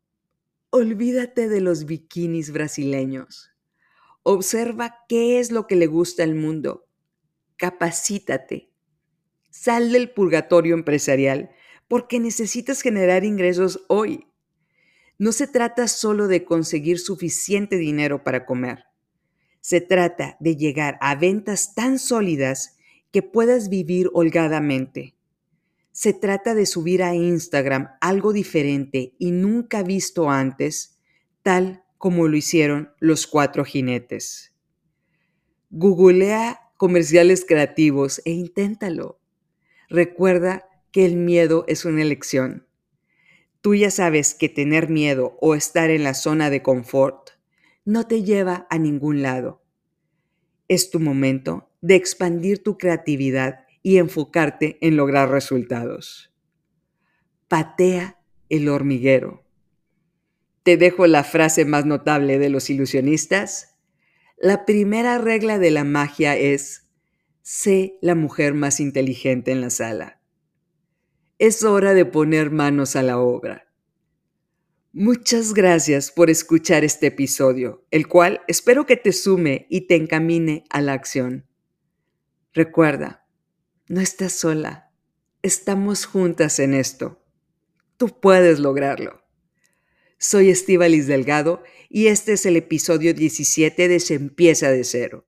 Olvídate 0.71 1.49
de 1.49 1.61
los 1.61 1.87
bikinis 1.87 2.53
brasileños. 2.53 3.52
Observa 4.25 5.05
qué 5.09 5.41
es 5.41 5.51
lo 5.51 5.67
que 5.67 5.75
le 5.75 5.87
gusta 5.87 6.23
al 6.23 6.35
mundo. 6.35 6.87
Capacítate. 7.57 8.71
Sal 9.51 9.91
del 9.93 10.11
purgatorio 10.11 10.75
empresarial 10.75 11.51
porque 11.89 12.21
necesitas 12.21 12.83
generar 12.83 13.25
ingresos 13.25 13.85
hoy. 13.89 14.29
No 15.19 15.33
se 15.33 15.47
trata 15.47 15.89
solo 15.89 16.29
de 16.29 16.45
conseguir 16.45 16.99
suficiente 16.99 17.77
dinero 17.77 18.25
para 18.25 18.47
comer. 18.47 18.85
Se 19.61 19.81
trata 19.81 20.37
de 20.41 20.57
llegar 20.57 20.99
a 21.01 21.15
ventas 21.17 21.75
tan 21.75 21.99
sólidas 21.99 22.77
que 23.11 23.23
puedas 23.23 23.69
vivir 23.69 24.09
holgadamente. 24.15 25.17
Se 25.91 26.15
trata 26.15 26.55
de 26.55 26.65
subir 26.65 27.03
a 27.03 27.15
Instagram 27.15 27.91
algo 28.01 28.33
diferente 28.33 29.15
y 29.19 29.33
nunca 29.33 29.83
visto 29.83 30.31
antes, 30.31 30.99
tal 31.43 31.82
como 32.03 32.27
lo 32.27 32.37
hicieron 32.37 32.93
los 32.99 33.29
cuatro 33.29 33.65
jinetes. 33.65 34.53
Googlea 35.71 36.73
comerciales 36.77 37.45
creativos 37.45 38.21
e 38.25 38.33
inténtalo. 38.33 39.21
Recuerda 39.89 40.69
que 40.91 41.07
el 41.07 41.15
miedo 41.15 41.65
es 41.69 41.85
una 41.85 42.03
elección. 42.03 42.67
Tú 43.61 43.77
ya 43.77 43.93
sabes 43.93 44.35
que 44.35 44.49
tener 44.49 44.91
miedo 44.91 45.39
o 45.41 45.55
estar 45.55 45.91
en 45.91 46.03
la 46.03 46.15
zona 46.15 46.51
de 46.51 46.61
confort 46.61 47.31
no 47.85 48.09
te 48.09 48.25
lleva 48.25 48.67
a 48.69 48.79
ningún 48.79 49.23
lado. 49.23 49.63
Es 50.67 50.91
tu 50.91 50.99
momento 50.99 51.71
de 51.83 51.95
expandir 51.95 52.65
tu 52.65 52.79
creatividad 52.79 53.61
y 53.81 53.99
enfocarte 53.99 54.77
en 54.81 54.97
lograr 54.97 55.31
resultados. 55.31 56.35
Patea 57.47 58.19
el 58.49 58.69
hormiguero. 58.69 59.45
Te 60.63 60.77
dejo 60.77 61.07
la 61.07 61.25
frase 61.25 61.65
más 61.65 61.87
notable 61.87 62.39
de 62.39 62.49
los 62.49 62.71
ilusionistas. 62.71 63.77
La 64.37 64.65
primera 64.65 65.19
regla 65.19 65.59
de 65.59 65.71
la 65.71 65.85
magia 65.85 66.37
es, 66.37 66.89
sé 67.43 67.99
la 68.01 68.15
mujer 68.15 68.55
más 68.55 68.81
inteligente 68.81 69.51
en 69.51 69.61
la 69.61 69.71
sala. 69.71 70.21
Es 71.39 71.65
hora 71.65 71.95
de 71.95 72.05
poner 72.05 72.51
manos 72.51 72.95
a 72.95 73.03
la 73.03 73.19
obra. 73.19 73.73
Muchas 74.93 75.55
gracias 75.55 76.11
por 76.11 76.29
escuchar 76.29 76.85
este 76.85 77.07
episodio, 77.07 77.87
el 77.91 78.07
cual 78.07 78.43
espero 78.47 78.85
que 78.85 78.97
te 78.97 79.13
sume 79.13 79.67
y 79.71 79.87
te 79.87 79.97
encamine 79.97 80.65
a 80.71 80.83
la 80.83 80.93
acción. 80.93 81.49
Recuerda, 82.53 83.27
no 83.89 84.01
estás 84.01 84.35
sola. 84.35 84.93
Estamos 85.41 86.05
juntas 86.05 86.59
en 86.59 86.75
esto. 86.75 87.25
Tú 87.97 88.21
puedes 88.21 88.59
lograrlo. 88.59 89.22
Soy 90.25 90.51
Estivalis 90.51 91.09
Delgado 91.09 91.65
y 91.91 92.07
este 92.07 92.35
es 92.35 92.47
el 92.47 92.57
episodio 92.57 93.13
17 93.13 93.89
de 93.89 93.99
Se 93.99 94.15
empieza 94.15 94.71
de 94.71 94.85
cero. 94.85 95.21